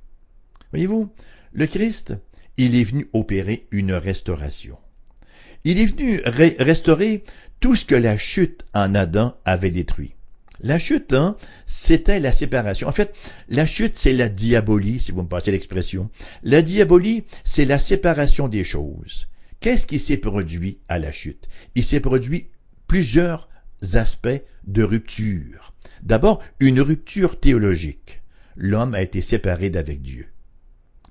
Voyez-vous, 0.70 1.10
le 1.52 1.66
Christ, 1.66 2.14
il 2.56 2.74
est 2.74 2.84
venu 2.84 3.08
opérer 3.12 3.66
une 3.70 3.92
restauration. 3.92 4.78
Il 5.64 5.80
est 5.80 5.86
venu 5.86 6.20
restaurer 6.24 7.24
tout 7.60 7.74
ce 7.74 7.84
que 7.84 7.94
la 7.94 8.18
chute 8.18 8.64
en 8.74 8.94
Adam 8.94 9.36
avait 9.44 9.70
détruit. 9.70 10.14
La 10.60 10.78
chute, 10.78 11.12
hein, 11.12 11.36
c'était 11.66 12.20
la 12.20 12.32
séparation. 12.32 12.88
En 12.88 12.92
fait, 12.92 13.14
la 13.48 13.66
chute, 13.66 13.96
c'est 13.96 14.12
la 14.12 14.28
diabolie, 14.28 15.00
si 15.00 15.12
vous 15.12 15.22
me 15.22 15.28
passez 15.28 15.52
l'expression. 15.52 16.10
La 16.42 16.62
diabolie, 16.62 17.24
c'est 17.44 17.66
la 17.66 17.78
séparation 17.78 18.48
des 18.48 18.64
choses. 18.64 19.28
Qu'est-ce 19.60 19.86
qui 19.86 19.98
s'est 19.98 20.16
produit 20.16 20.78
à 20.88 20.98
la 20.98 21.12
chute? 21.12 21.48
Il 21.74 21.84
s'est 21.84 22.00
produit 22.00 22.48
plusieurs 22.86 23.48
aspects 23.94 24.42
de 24.66 24.82
rupture. 24.82 25.74
D'abord, 26.02 26.42
une 26.60 26.80
rupture 26.80 27.38
théologique. 27.38 28.22
L'homme 28.54 28.94
a 28.94 29.02
été 29.02 29.20
séparé 29.20 29.68
d'avec 29.68 30.00
Dieu. 30.00 30.28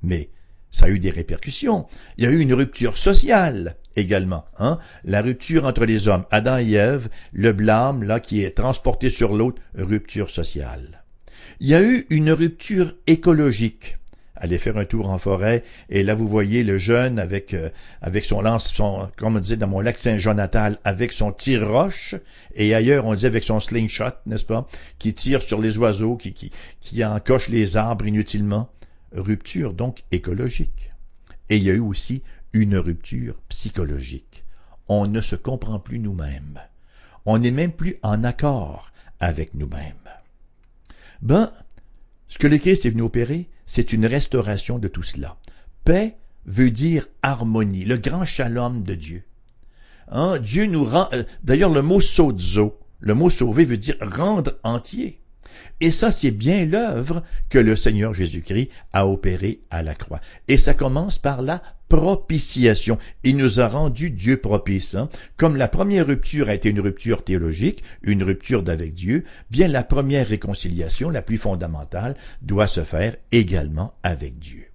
Mais 0.01 0.29
ça 0.75 0.87
a 0.87 0.89
eu 0.89 0.99
des 0.99 1.09
répercussions. 1.09 1.85
Il 2.17 2.25
y 2.25 2.27
a 2.27 2.31
eu 2.31 2.39
une 2.39 2.53
rupture 2.53 2.97
sociale 2.97 3.77
également. 3.95 4.43
Hein? 4.59 4.77
La 5.05 5.21
rupture 5.21 5.63
entre 5.63 5.85
les 5.85 6.09
hommes, 6.09 6.25
Adam 6.31 6.57
et 6.57 6.73
Ève, 6.73 7.07
le 7.31 7.53
blâme 7.53 8.03
là 8.03 8.19
qui 8.19 8.43
est 8.43 8.57
transporté 8.57 9.09
sur 9.09 9.33
l'autre, 9.33 9.61
rupture 9.73 10.29
sociale. 10.29 11.05
Il 11.61 11.69
y 11.69 11.75
a 11.75 11.81
eu 11.81 12.05
une 12.09 12.29
rupture 12.29 12.93
écologique. 13.07 13.99
Allez 14.35 14.57
faire 14.57 14.75
un 14.75 14.83
tour 14.83 15.09
en 15.09 15.17
forêt 15.17 15.63
et 15.87 16.03
là 16.03 16.13
vous 16.13 16.27
voyez 16.27 16.61
le 16.65 16.77
jeune 16.77 17.19
avec 17.19 17.53
euh, 17.53 17.69
avec 18.01 18.25
son 18.25 18.41
lance, 18.41 18.73
son 18.73 19.07
comme 19.15 19.37
on 19.37 19.39
disait 19.39 19.55
dans 19.55 19.67
mon 19.67 19.79
lac 19.79 19.97
Saint-Jean 19.97 20.33
natal, 20.33 20.77
avec 20.83 21.13
son 21.13 21.31
tire-roche 21.31 22.15
et 22.53 22.75
ailleurs 22.75 23.05
on 23.05 23.15
dit 23.15 23.25
avec 23.25 23.45
son 23.45 23.61
slingshot, 23.61 24.11
n'est-ce 24.25 24.43
pas, 24.43 24.67
qui 24.99 25.13
tire 25.13 25.41
sur 25.41 25.61
les 25.61 25.77
oiseaux, 25.77 26.17
qui 26.17 26.33
qui 26.33 26.51
qui 26.81 27.05
encoche 27.05 27.47
les 27.47 27.77
arbres 27.77 28.05
inutilement. 28.07 28.69
Rupture 29.15 29.73
donc 29.73 30.03
écologique. 30.11 30.91
Et 31.49 31.57
il 31.57 31.63
y 31.63 31.71
a 31.71 31.73
eu 31.73 31.79
aussi 31.79 32.23
une 32.53 32.77
rupture 32.77 33.35
psychologique. 33.49 34.43
On 34.87 35.07
ne 35.07 35.21
se 35.21 35.35
comprend 35.35 35.79
plus 35.79 35.99
nous-mêmes. 35.99 36.59
On 37.25 37.37
n'est 37.39 37.51
même 37.51 37.71
plus 37.71 37.97
en 38.03 38.23
accord 38.23 38.91
avec 39.19 39.53
nous-mêmes. 39.55 39.95
Ben, 41.21 41.51
ce 42.27 42.37
que 42.37 42.47
le 42.47 42.57
Christ 42.57 42.85
est 42.85 42.91
venu 42.91 43.01
opérer, 43.01 43.49
c'est 43.65 43.93
une 43.93 44.05
restauration 44.05 44.79
de 44.79 44.87
tout 44.87 45.03
cela. 45.03 45.37
Paix 45.83 46.17
veut 46.45 46.71
dire 46.71 47.07
harmonie, 47.23 47.85
le 47.85 47.97
grand 47.97 48.25
shalom 48.25 48.83
de 48.83 48.95
Dieu. 48.95 49.23
Hein, 50.09 50.37
Dieu 50.39 50.65
nous 50.65 50.83
rend. 50.83 51.09
Euh, 51.13 51.23
d'ailleurs, 51.43 51.71
le 51.71 51.81
mot 51.81 51.99
sozo, 51.99 52.79
le 52.99 53.13
mot 53.15 53.29
sauver 53.29 53.65
veut 53.65 53.77
dire 53.77 53.97
rendre 54.01 54.59
entier. 54.63 55.19
Et 55.81 55.91
ça, 55.91 56.11
c'est 56.11 56.31
bien 56.31 56.65
l'œuvre 56.65 57.23
que 57.49 57.59
le 57.59 57.75
Seigneur 57.75 58.13
Jésus-Christ 58.13 58.69
a 58.93 59.07
opérée 59.07 59.61
à 59.69 59.83
la 59.83 59.93
croix. 59.93 60.21
Et 60.47 60.57
ça 60.57 60.73
commence 60.73 61.17
par 61.17 61.41
la 61.41 61.61
propitiation. 61.89 62.97
Il 63.23 63.37
nous 63.37 63.59
a 63.59 63.67
rendu 63.67 64.09
Dieu 64.09 64.37
propice. 64.37 64.95
Hein. 64.95 65.09
Comme 65.37 65.55
la 65.55 65.67
première 65.67 66.07
rupture 66.07 66.49
a 66.49 66.55
été 66.55 66.69
une 66.69 66.79
rupture 66.79 67.23
théologique, 67.23 67.83
une 68.03 68.23
rupture 68.23 68.63
d'avec 68.63 68.93
Dieu, 68.93 69.23
bien 69.51 69.67
la 69.67 69.83
première 69.83 70.27
réconciliation, 70.27 71.09
la 71.09 71.21
plus 71.21 71.37
fondamentale, 71.37 72.15
doit 72.41 72.67
se 72.67 72.83
faire 72.83 73.15
également 73.31 73.93
avec 74.03 74.39
Dieu. 74.39 74.65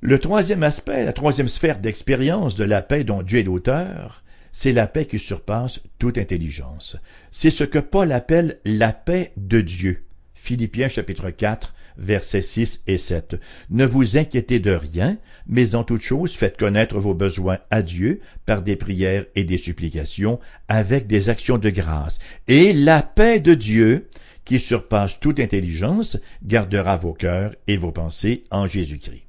Le 0.00 0.20
troisième 0.20 0.62
aspect, 0.62 1.04
la 1.04 1.12
troisième 1.12 1.48
sphère 1.48 1.80
d'expérience 1.80 2.54
de 2.54 2.64
la 2.64 2.82
paix 2.82 3.02
dont 3.02 3.22
Dieu 3.22 3.40
est 3.40 3.42
l'auteur, 3.44 4.22
c'est 4.60 4.72
la 4.72 4.88
paix 4.88 5.06
qui 5.06 5.20
surpasse 5.20 5.82
toute 6.00 6.18
intelligence. 6.18 6.96
C'est 7.30 7.48
ce 7.48 7.62
que 7.62 7.78
Paul 7.78 8.10
appelle 8.10 8.58
la 8.64 8.92
paix 8.92 9.30
de 9.36 9.60
Dieu. 9.60 10.02
Philippiens 10.34 10.88
chapitre 10.88 11.30
4, 11.30 11.76
versets 11.96 12.42
6 12.42 12.82
et 12.88 12.98
7. 12.98 13.36
Ne 13.70 13.86
vous 13.86 14.16
inquiétez 14.16 14.58
de 14.58 14.72
rien, 14.72 15.16
mais 15.46 15.76
en 15.76 15.84
toute 15.84 16.02
chose 16.02 16.32
faites 16.32 16.56
connaître 16.56 16.98
vos 16.98 17.14
besoins 17.14 17.60
à 17.70 17.82
Dieu 17.82 18.18
par 18.46 18.62
des 18.62 18.74
prières 18.74 19.26
et 19.36 19.44
des 19.44 19.58
supplications, 19.58 20.40
avec 20.66 21.06
des 21.06 21.28
actions 21.28 21.58
de 21.58 21.70
grâce. 21.70 22.18
Et 22.48 22.72
la 22.72 23.02
paix 23.02 23.38
de 23.38 23.54
Dieu, 23.54 24.08
qui 24.44 24.58
surpasse 24.58 25.20
toute 25.20 25.38
intelligence, 25.38 26.18
gardera 26.42 26.96
vos 26.96 27.14
cœurs 27.14 27.54
et 27.68 27.76
vos 27.76 27.92
pensées 27.92 28.42
en 28.50 28.66
Jésus-Christ. 28.66 29.22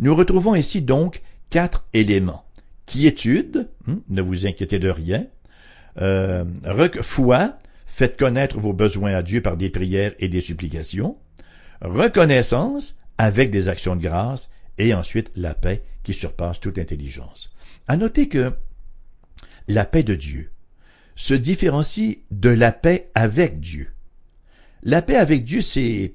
Nous 0.00 0.14
retrouvons 0.14 0.54
ici 0.54 0.82
donc 0.82 1.22
quatre 1.48 1.86
éléments 1.94 2.45
quiétude, 2.86 3.68
hein, 3.88 3.98
ne 4.08 4.22
vous 4.22 4.46
inquiétez 4.46 4.78
de 4.78 4.88
rien, 4.88 5.26
euh, 6.00 6.44
foi, 7.02 7.58
faites 7.86 8.18
connaître 8.18 8.60
vos 8.60 8.72
besoins 8.72 9.14
à 9.14 9.22
Dieu 9.22 9.40
par 9.40 9.56
des 9.56 9.70
prières 9.70 10.14
et 10.18 10.28
des 10.28 10.40
supplications, 10.40 11.16
reconnaissance 11.80 12.96
avec 13.18 13.50
des 13.50 13.68
actions 13.68 13.96
de 13.96 14.02
grâce, 14.02 14.48
et 14.78 14.94
ensuite 14.94 15.32
la 15.36 15.54
paix 15.54 15.82
qui 16.02 16.12
surpasse 16.12 16.60
toute 16.60 16.78
intelligence. 16.78 17.54
À 17.88 17.96
noter 17.96 18.28
que 18.28 18.52
la 19.68 19.84
paix 19.84 20.02
de 20.02 20.14
Dieu 20.14 20.50
se 21.16 21.34
différencie 21.34 22.18
de 22.30 22.50
la 22.50 22.72
paix 22.72 23.10
avec 23.14 23.58
Dieu. 23.58 23.90
La 24.82 25.02
paix 25.02 25.16
avec 25.16 25.44
Dieu, 25.44 25.62
c'est 25.62 26.12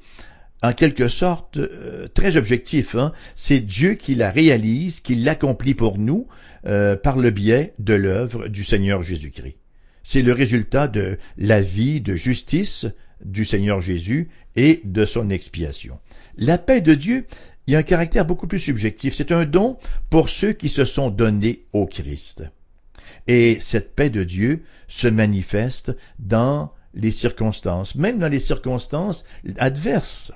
en 0.61 0.73
quelque 0.73 1.07
sorte 1.07 1.57
euh, 1.57 2.07
très 2.13 2.37
objectif. 2.37 2.95
Hein? 2.95 3.11
C'est 3.35 3.59
Dieu 3.59 3.93
qui 3.93 4.15
la 4.15 4.31
réalise, 4.31 4.99
qui 4.99 5.15
l'accomplit 5.15 5.73
pour 5.73 5.97
nous 5.97 6.27
euh, 6.65 6.95
par 6.95 7.17
le 7.17 7.31
biais 7.31 7.73
de 7.79 7.93
l'œuvre 7.93 8.47
du 8.47 8.63
Seigneur 8.63 9.03
Jésus-Christ. 9.03 9.57
C'est 10.03 10.21
le 10.21 10.33
résultat 10.33 10.87
de 10.87 11.17
la 11.37 11.61
vie 11.61 12.01
de 12.01 12.15
justice 12.15 12.87
du 13.23 13.45
Seigneur 13.45 13.81
Jésus 13.81 14.29
et 14.55 14.81
de 14.83 15.05
son 15.05 15.29
expiation. 15.29 15.99
La 16.37 16.57
paix 16.57 16.81
de 16.81 16.95
Dieu 16.95 17.25
il 17.67 17.73
y 17.73 17.75
a 17.75 17.79
un 17.79 17.83
caractère 17.83 18.25
beaucoup 18.25 18.47
plus 18.47 18.59
subjectif. 18.59 19.13
C'est 19.15 19.31
un 19.31 19.45
don 19.45 19.77
pour 20.09 20.29
ceux 20.29 20.51
qui 20.53 20.67
se 20.67 20.83
sont 20.83 21.09
donnés 21.09 21.65
au 21.73 21.85
Christ. 21.85 22.43
Et 23.27 23.59
cette 23.61 23.95
paix 23.95 24.09
de 24.09 24.23
Dieu 24.23 24.63
se 24.87 25.07
manifeste 25.07 25.95
dans 26.19 26.73
les 26.93 27.11
circonstances, 27.11 27.95
même 27.95 28.19
dans 28.19 28.27
les 28.27 28.39
circonstances 28.39 29.23
adverses 29.57 30.31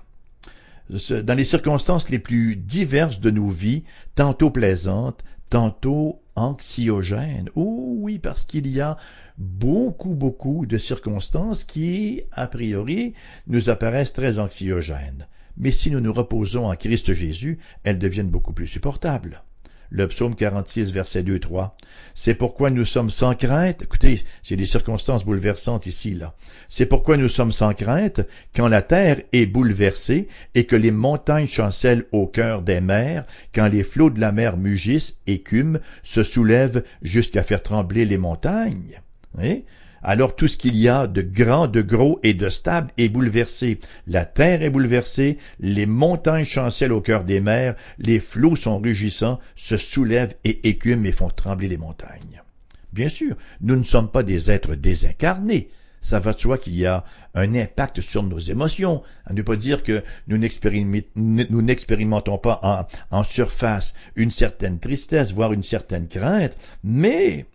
dans 0.90 1.38
les 1.38 1.46
circonstances 1.46 2.10
les 2.10 2.20
plus 2.20 2.56
diverses 2.56 3.20
de 3.20 3.32
nos 3.32 3.50
vies, 3.50 3.84
tantôt 4.16 4.52
plaisantes, 4.52 5.24
tantôt 5.50 6.22
anxiogènes. 6.36 7.50
Oh 7.56 7.96
oui, 8.00 8.20
parce 8.20 8.46
qu'il 8.46 8.68
y 8.68 8.82
a 8.82 8.98
beaucoup, 9.38 10.14
beaucoup 10.14 10.66
de 10.66 10.78
circonstances 10.78 11.64
qui, 11.64 12.22
a 12.32 12.48
priori, 12.48 13.14
nous 13.48 13.70
apparaissent 13.70 14.14
très 14.14 14.40
anxiogènes. 14.40 15.28
Mais 15.58 15.72
si 15.72 15.90
nous 15.90 16.02
nous 16.02 16.14
reposons 16.14 16.66
en 16.66 16.76
Christ 16.76 17.14
Jésus, 17.14 17.60
elles 17.84 18.00
deviennent 18.00 18.30
beaucoup 18.30 18.54
plus 18.54 18.68
supportables 18.68 19.44
le 19.90 20.08
psaume 20.08 20.36
46, 20.36 20.92
verset 20.92 21.24
2, 21.24 21.40
3. 21.40 21.78
C'est 22.14 22.36
pourquoi 22.36 22.70
nous 22.70 22.86
sommes 22.86 23.10
sans 23.10 23.36
crainte. 23.36 23.84
Écoutez, 23.84 24.24
j'ai 24.44 24.56
des 24.56 24.66
circonstances 24.66 25.26
bouleversantes 25.26 25.86
ici, 25.86 26.14
là. 26.14 26.36
C'est 26.70 26.86
pourquoi 26.86 27.18
nous 27.18 27.30
sommes 27.30 27.52
sans 27.52 27.74
crainte 27.74 28.22
quand 28.56 28.68
la 28.68 28.82
terre 28.82 29.22
est 29.34 29.46
bouleversée 29.46 30.28
et 30.54 30.66
que 30.66 30.76
les 30.76 30.92
montagnes 30.92 31.48
chancellent 31.48 32.06
au 32.12 32.28
cœur 32.28 32.62
des 32.62 32.82
mers, 32.82 33.26
quand 33.54 33.68
les 33.68 33.84
flots 33.84 34.10
de 34.10 34.20
la 34.20 34.32
mer 34.32 34.58
mugissent, 34.58 35.16
écument, 35.28 35.80
se 36.04 36.24
soulèvent 36.24 36.84
jusqu'à 37.02 37.44
faire 37.44 37.64
trembler 37.64 38.06
les 38.06 38.18
montagnes. 38.18 39.02
Oui? 39.38 39.66
Alors 40.08 40.36
tout 40.36 40.48
ce 40.48 40.56
qu'il 40.56 40.78
y 40.78 40.88
a 40.88 41.08
de 41.08 41.24
grand, 41.24 41.68
de 41.68 41.82
gros 41.82 42.20
et 42.22 42.36
de 42.36 42.50
stable 42.50 42.92
est 42.98 43.10
bouleversé. 43.10 43.80
La 44.06 44.24
terre 44.24 44.62
est 44.62 44.70
bouleversée, 44.70 45.40
les 45.60 45.88
montagnes 45.88 46.46
chancellent 46.46 46.94
au 46.94 47.02
cœur 47.02 47.24
des 47.24 47.42
mers, 47.42 47.76
les 47.98 48.20
flots 48.20 48.56
sont 48.56 48.78
rugissants, 48.78 49.40
se 49.56 49.78
soulèvent 49.78 50.36
et 50.44 50.70
écument 50.70 51.06
et 51.06 51.12
font 51.12 51.30
trembler 51.30 51.68
les 51.68 51.78
montagnes. 51.78 52.44
Bien 52.94 53.10
sûr, 53.10 53.36
nous 53.62 53.76
ne 53.76 53.84
sommes 53.84 54.12
pas 54.12 54.22
des 54.22 54.52
êtres 54.52 54.76
désincarnés. 54.76 55.72
Ça 56.02 56.20
va 56.20 56.34
de 56.34 56.40
soi 56.40 56.60
qu'il 56.60 56.76
y 56.76 56.86
a 56.86 57.04
un 57.34 57.56
impact 57.56 58.00
sur 58.00 58.22
nos 58.22 58.38
émotions. 58.38 59.02
À 59.26 59.34
ne 59.34 59.42
pas 59.42 59.56
dire 59.56 59.82
que 59.82 60.04
nous 60.28 60.38
n'expérimentons 60.38 62.38
pas 62.38 62.88
en 63.10 63.24
surface 63.24 63.96
une 64.16 64.30
certaine 64.30 64.78
tristesse, 64.78 65.34
voire 65.34 65.52
une 65.52 65.64
certaine 65.64 66.08
crainte, 66.08 66.56
mais 66.84 67.48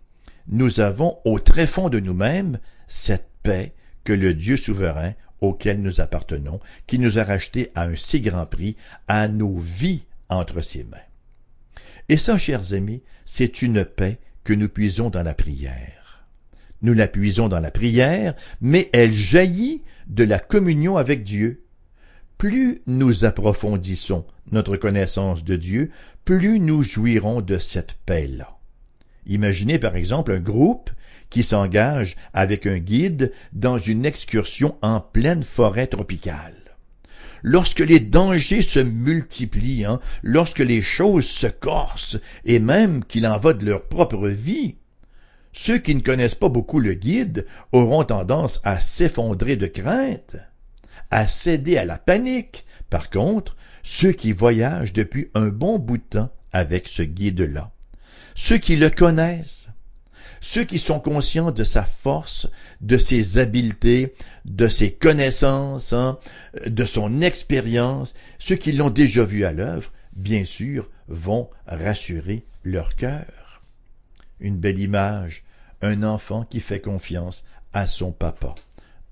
nous 0.47 0.79
avons 0.79 1.17
au 1.25 1.39
très 1.39 1.67
fond 1.67 1.89
de 1.89 1.99
nous-mêmes 1.99 2.59
cette 2.87 3.29
paix 3.43 3.73
que 4.03 4.13
le 4.13 4.33
Dieu 4.33 4.57
souverain 4.57 5.13
auquel 5.41 5.81
nous 5.81 6.01
appartenons, 6.01 6.59
qui 6.87 6.99
nous 6.99 7.17
a 7.17 7.23
rachetés 7.23 7.71
à 7.75 7.85
un 7.85 7.95
si 7.95 8.21
grand 8.21 8.45
prix, 8.45 8.75
à 9.07 9.27
nos 9.27 9.57
vies 9.57 10.03
entre 10.29 10.61
ses 10.61 10.83
mains. 10.83 10.97
Et 12.09 12.17
ça, 12.17 12.37
chers 12.37 12.73
amis, 12.73 13.01
c'est 13.25 13.61
une 13.61 13.83
paix 13.83 14.19
que 14.43 14.53
nous 14.53 14.69
puisons 14.69 15.09
dans 15.09 15.23
la 15.23 15.33
prière. 15.33 16.25
Nous 16.81 16.93
la 16.93 17.07
puisons 17.07 17.47
dans 17.47 17.59
la 17.59 17.71
prière, 17.71 18.35
mais 18.59 18.89
elle 18.93 19.13
jaillit 19.13 19.83
de 20.07 20.23
la 20.23 20.39
communion 20.39 20.97
avec 20.97 21.23
Dieu. 21.23 21.63
Plus 22.37 22.81
nous 22.87 23.23
approfondissons 23.23 24.25
notre 24.51 24.77
connaissance 24.77 25.43
de 25.43 25.55
Dieu, 25.55 25.91
plus 26.25 26.59
nous 26.59 26.81
jouirons 26.83 27.41
de 27.41 27.57
cette 27.57 27.93
paix-là. 28.05 28.57
Imaginez 29.25 29.79
par 29.79 29.95
exemple 29.95 30.31
un 30.31 30.39
groupe 30.39 30.89
qui 31.29 31.43
s'engage 31.43 32.15
avec 32.33 32.65
un 32.65 32.79
guide 32.79 33.31
dans 33.53 33.77
une 33.77 34.05
excursion 34.05 34.77
en 34.81 34.99
pleine 34.99 35.43
forêt 35.43 35.87
tropicale. 35.87 36.55
Lorsque 37.43 37.79
les 37.79 37.99
dangers 37.99 38.61
se 38.61 38.79
multiplient, 38.79 39.85
hein, 39.85 39.99
lorsque 40.21 40.59
les 40.59 40.81
choses 40.81 41.25
se 41.25 41.47
corsent, 41.47 42.19
et 42.45 42.59
même 42.59 43.03
qu'il 43.03 43.25
en 43.25 43.39
va 43.39 43.53
de 43.53 43.65
leur 43.65 43.87
propre 43.87 44.27
vie, 44.27 44.75
ceux 45.53 45.79
qui 45.79 45.95
ne 45.95 46.01
connaissent 46.01 46.35
pas 46.35 46.49
beaucoup 46.49 46.79
le 46.79 46.93
guide 46.93 47.47
auront 47.71 48.03
tendance 48.03 48.61
à 48.63 48.79
s'effondrer 48.79 49.55
de 49.55 49.67
crainte, 49.67 50.37
à 51.09 51.27
céder 51.27 51.77
à 51.77 51.85
la 51.85 51.97
panique. 51.97 52.65
Par 52.89 53.09
contre, 53.09 53.57
ceux 53.83 54.11
qui 54.11 54.33
voyagent 54.33 54.93
depuis 54.93 55.29
un 55.33 55.47
bon 55.47 55.79
bout 55.79 55.97
de 55.97 56.03
temps 56.03 56.31
avec 56.51 56.87
ce 56.87 57.01
guide-là 57.01 57.71
ceux 58.35 58.57
qui 58.57 58.75
le 58.75 58.89
connaissent, 58.89 59.67
ceux 60.41 60.63
qui 60.63 60.79
sont 60.79 60.99
conscients 60.99 61.51
de 61.51 61.63
sa 61.63 61.83
force, 61.83 62.47
de 62.81 62.97
ses 62.97 63.37
habiletés, 63.37 64.13
de 64.43 64.67
ses 64.67 64.91
connaissances, 64.91 65.93
hein, 65.93 66.17
de 66.65 66.83
son 66.83 67.21
expérience, 67.21 68.15
ceux 68.39 68.55
qui 68.55 68.71
l'ont 68.71 68.89
déjà 68.89 69.23
vu 69.23 69.45
à 69.45 69.53
l'œuvre, 69.53 69.91
bien 70.13 70.43
sûr, 70.43 70.89
vont 71.07 71.49
rassurer 71.67 72.43
leur 72.63 72.95
cœur. 72.95 73.61
Une 74.39 74.57
belle 74.57 74.79
image, 74.79 75.43
un 75.81 76.01
enfant 76.03 76.43
qui 76.43 76.59
fait 76.59 76.81
confiance 76.81 77.43
à 77.73 77.85
son 77.85 78.11
papa. 78.11 78.55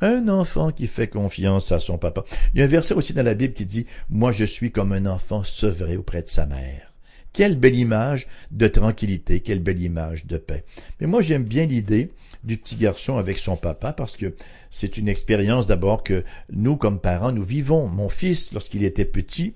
Un 0.02 0.30
enfant 0.30 0.72
qui 0.72 0.88
fait 0.88 1.10
confiance 1.10 1.72
à 1.72 1.80
son 1.80 1.98
papa. 1.98 2.24
Il 2.54 2.60
y 2.60 2.62
a 2.64 2.66
un 2.66 2.70
verset 2.70 2.94
aussi 2.94 3.14
dans 3.14 3.24
la 3.24 3.36
Bible 3.36 3.54
qui 3.54 3.66
dit 3.66 3.86
Moi 4.10 4.32
je 4.32 4.46
suis 4.46 4.72
comme 4.72 4.94
un 4.94 5.06
enfant 5.06 5.44
sevré 5.44 5.98
auprès 5.98 6.24
de 6.24 6.30
sa 6.30 6.46
mère. 6.46 6.89
Quelle 7.34 7.58
belle 7.58 7.76
image 7.76 8.28
de 8.52 8.68
tranquillité, 8.68 9.40
quelle 9.40 9.60
belle 9.60 9.82
image 9.82 10.26
de 10.26 10.38
paix. 10.38 10.64
Mais 11.00 11.08
moi 11.08 11.22
j'aime 11.22 11.44
bien 11.44 11.66
l'idée 11.66 12.12
du 12.44 12.58
petit 12.58 12.76
garçon 12.76 13.18
avec 13.18 13.38
son 13.38 13.56
papa 13.56 13.94
parce 13.94 14.16
que 14.16 14.36
c'est 14.72 14.98
une 14.98 15.08
expérience 15.08 15.68
d'abord 15.68 16.04
que 16.04 16.24
nous 16.52 16.76
comme 16.76 17.00
parents 17.00 17.32
nous 17.32 17.44
vivons. 17.44 17.88
Mon 17.88 18.10
fils, 18.10 18.52
lorsqu'il 18.52 18.84
était 18.84 19.06
petit, 19.06 19.54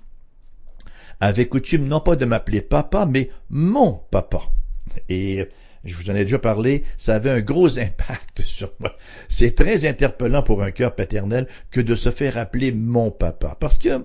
avait 1.20 1.46
coutume 1.46 1.86
non 1.86 2.00
pas 2.00 2.16
de 2.16 2.24
m'appeler 2.24 2.60
papa, 2.60 3.06
mais 3.06 3.30
mon 3.50 4.00
papa. 4.10 4.42
Et 5.08 5.48
je 5.84 5.96
vous 5.96 6.10
en 6.10 6.14
ai 6.14 6.24
déjà 6.24 6.38
parlé, 6.38 6.84
ça 6.98 7.14
avait 7.14 7.30
un 7.30 7.40
gros 7.40 7.78
impact 7.78 8.42
sur 8.42 8.72
moi. 8.80 8.96
C'est 9.28 9.54
très 9.54 9.86
interpellant 9.86 10.42
pour 10.42 10.62
un 10.62 10.70
cœur 10.70 10.94
paternel 10.94 11.46
que 11.70 11.80
de 11.80 11.94
se 11.94 12.10
faire 12.10 12.38
appeler 12.38 12.72
mon 12.72 13.10
papa. 13.10 13.56
Parce 13.58 13.78
que 13.78 14.04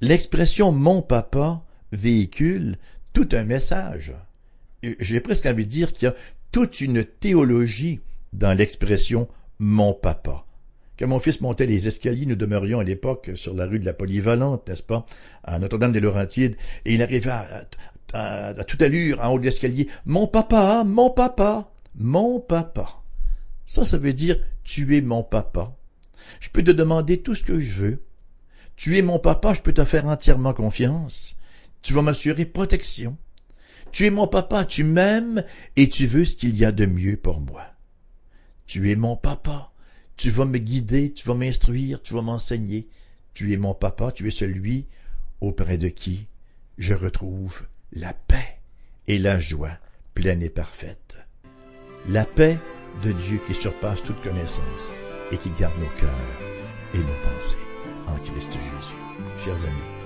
l'expression 0.00 0.72
mon 0.72 1.02
papa 1.02 1.62
véhicule 1.92 2.76
tout 3.12 3.28
un 3.32 3.44
message. 3.44 4.14
J'ai 4.82 5.20
presque 5.20 5.46
envie 5.46 5.66
de 5.66 5.70
dire 5.70 5.92
qu'il 5.92 6.06
y 6.06 6.10
a 6.10 6.14
toute 6.52 6.80
une 6.80 7.04
théologie 7.04 8.00
dans 8.32 8.56
l'expression 8.56 9.28
mon 9.58 9.92
papa. 9.92 10.46
Quand 10.98 11.08
mon 11.08 11.18
fils 11.18 11.40
montait 11.40 11.66
les 11.66 11.88
escaliers, 11.88 12.26
nous 12.26 12.36
demeurions 12.36 12.80
à 12.80 12.84
l'époque 12.84 13.30
sur 13.34 13.54
la 13.54 13.66
rue 13.66 13.78
de 13.78 13.86
la 13.86 13.94
Polyvalente, 13.94 14.68
n'est-ce 14.68 14.82
pas, 14.82 15.06
à 15.44 15.58
Notre-Dame-des-Laurentides, 15.58 16.56
et 16.84 16.94
il 16.94 17.02
arrivait 17.02 17.30
à, 17.30 17.66
à, 18.12 18.64
toute 18.64 18.82
allure 18.82 19.20
en 19.20 19.32
haut 19.32 19.38
de 19.38 19.44
l'escalier. 19.44 19.88
Mon 20.04 20.26
papa, 20.26 20.84
mon 20.84 21.10
papa, 21.10 21.70
mon 21.94 22.40
papa. 22.40 23.00
Ça, 23.66 23.84
ça 23.84 23.98
veut 23.98 24.12
dire 24.12 24.38
tu 24.62 24.96
es 24.96 25.00
mon 25.00 25.22
papa. 25.22 25.76
Je 26.40 26.48
peux 26.50 26.62
te 26.62 26.70
demander 26.70 27.22
tout 27.22 27.34
ce 27.34 27.44
que 27.44 27.60
je 27.60 27.72
veux. 27.72 28.02
Tu 28.76 28.98
es 28.98 29.02
mon 29.02 29.18
papa, 29.18 29.54
je 29.54 29.60
peux 29.60 29.72
te 29.72 29.84
faire 29.84 30.06
entièrement 30.06 30.52
confiance. 30.54 31.36
Tu 31.82 31.92
vas 31.92 32.02
m'assurer 32.02 32.44
protection. 32.44 33.16
Tu 33.92 34.06
es 34.06 34.10
mon 34.10 34.28
papa, 34.28 34.64
tu 34.64 34.84
m'aimes 34.84 35.44
et 35.76 35.88
tu 35.88 36.06
veux 36.06 36.24
ce 36.24 36.36
qu'il 36.36 36.56
y 36.56 36.64
a 36.64 36.72
de 36.72 36.86
mieux 36.86 37.16
pour 37.16 37.40
moi. 37.40 37.64
Tu 38.66 38.90
es 38.90 38.96
mon 38.96 39.16
papa. 39.16 39.72
Tu 40.16 40.30
vas 40.30 40.44
me 40.44 40.58
guider, 40.58 41.12
tu 41.12 41.26
vas 41.26 41.34
m'instruire, 41.34 42.02
tu 42.02 42.14
vas 42.14 42.22
m'enseigner. 42.22 42.88
Tu 43.34 43.52
es 43.52 43.56
mon 43.56 43.74
papa, 43.74 44.12
tu 44.12 44.28
es 44.28 44.30
celui 44.30 44.86
auprès 45.40 45.78
de 45.78 45.88
qui 45.88 46.28
je 46.78 46.94
retrouve 46.94 47.62
la 47.92 48.12
paix 48.12 48.60
et 49.06 49.18
la 49.18 49.38
joie 49.38 49.78
pleine 50.14 50.42
et 50.42 50.50
parfaite. 50.50 51.18
La 52.08 52.24
paix 52.24 52.58
de 53.02 53.12
Dieu 53.12 53.40
qui 53.46 53.54
surpasse 53.54 54.02
toute 54.02 54.22
connaissance 54.22 54.92
et 55.30 55.36
qui 55.36 55.50
garde 55.50 55.78
nos 55.78 56.00
cœurs 56.00 56.40
et 56.94 56.98
nos 56.98 57.36
pensées 57.36 57.56
en 58.06 58.16
Christ 58.18 58.52
Jésus. 58.52 59.44
Chers 59.44 59.64
amis, 59.64 59.99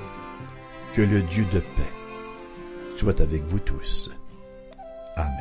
que 0.94 1.02
le 1.02 1.22
Dieu 1.22 1.44
de 1.52 1.58
paix 1.58 1.92
soit 2.96 3.20
avec 3.20 3.42
vous 3.48 3.58
tous. 3.58 4.12
Amen. 5.16 5.34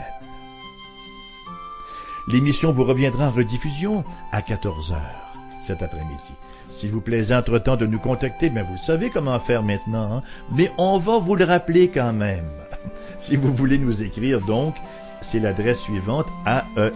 L'émission 2.27 2.71
vous 2.71 2.85
reviendra 2.85 3.27
en 3.27 3.31
rediffusion 3.31 4.03
à 4.31 4.41
14 4.41 4.93
heures 4.93 5.33
cet 5.59 5.83
après-midi. 5.83 6.33
S'il 6.69 6.89
vous 6.89 7.01
plaît, 7.01 7.31
entre-temps 7.31 7.75
de 7.75 7.85
nous 7.85 7.99
contacter, 7.99 8.49
vous 8.49 8.77
savez 8.77 9.11
comment 9.11 9.39
faire 9.39 9.61
maintenant, 9.61 10.17
hein? 10.17 10.23
mais 10.51 10.71
on 10.79 10.97
va 10.97 11.19
vous 11.19 11.35
le 11.35 11.45
rappeler 11.45 11.89
quand 11.89 12.13
même. 12.13 12.49
si 13.19 13.35
vous 13.35 13.53
voulez 13.53 13.77
nous 13.77 14.01
écrire, 14.01 14.41
donc, 14.41 14.75
c'est 15.21 15.39
l'adresse 15.39 15.81
suivante, 15.81 16.25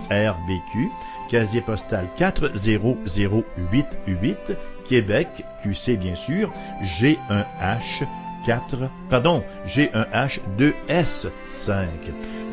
AERBQ, 0.10 0.90
casier 1.30 1.62
postal 1.62 2.08
40088, 2.18 4.58
Québec, 4.84 5.28
QC 5.62 5.98
bien 5.98 6.16
sûr, 6.16 6.52
G1H 6.82 8.08
4, 8.48 8.90
pardon, 9.10 9.44
G1H2S5. 9.66 11.88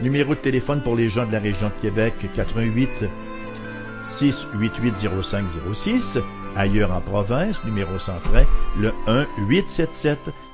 Numéro 0.02 0.34
de 0.34 0.40
téléphone 0.40 0.82
pour 0.82 0.96
les 0.96 1.08
gens 1.08 1.24
de 1.24 1.32
la 1.32 1.38
région 1.38 1.68
de 1.68 1.74
Québec, 1.80 2.14
88 2.34 3.04
688 4.00 5.08
0506 5.22 6.18
ailleurs 6.56 6.90
en 6.92 7.00
province, 7.00 7.64
numéro 7.64 7.98
sans 7.98 8.18
frais, 8.18 8.46
le 8.76 8.92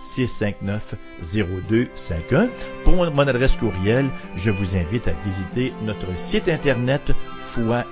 1-877-659-0251. 0.03 2.48
Pour 2.85 2.96
mon 2.96 3.18
adresse 3.18 3.57
courriel, 3.57 4.11
je 4.37 4.50
vous 4.50 4.76
invite 4.76 5.09
à 5.09 5.12
visiter 5.24 5.72
notre 5.83 6.18
site 6.18 6.48
internet 6.48 7.12
foifm.com 7.40 7.87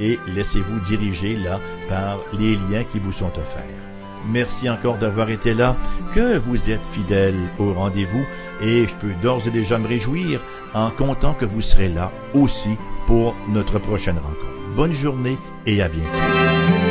et 0.00 0.18
laissez-vous 0.28 0.80
diriger 0.80 1.36
là 1.36 1.60
par 1.88 2.20
les 2.38 2.56
liens 2.56 2.84
qui 2.84 2.98
vous 2.98 3.12
sont 3.12 3.38
offerts. 3.38 3.81
Merci 4.28 4.70
encore 4.70 4.98
d'avoir 4.98 5.30
été 5.30 5.54
là, 5.54 5.76
que 6.14 6.38
vous 6.38 6.70
êtes 6.70 6.86
fidèles 6.86 7.48
au 7.58 7.72
rendez-vous 7.72 8.24
et 8.62 8.86
je 8.86 8.94
peux 8.96 9.12
d'ores 9.22 9.46
et 9.46 9.50
déjà 9.50 9.78
me 9.78 9.88
réjouir 9.88 10.40
en 10.74 10.90
comptant 10.90 11.34
que 11.34 11.44
vous 11.44 11.62
serez 11.62 11.88
là 11.88 12.10
aussi 12.34 12.76
pour 13.06 13.34
notre 13.48 13.78
prochaine 13.78 14.18
rencontre. 14.18 14.74
Bonne 14.76 14.92
journée 14.92 15.38
et 15.66 15.82
à 15.82 15.88
bientôt. 15.88 16.81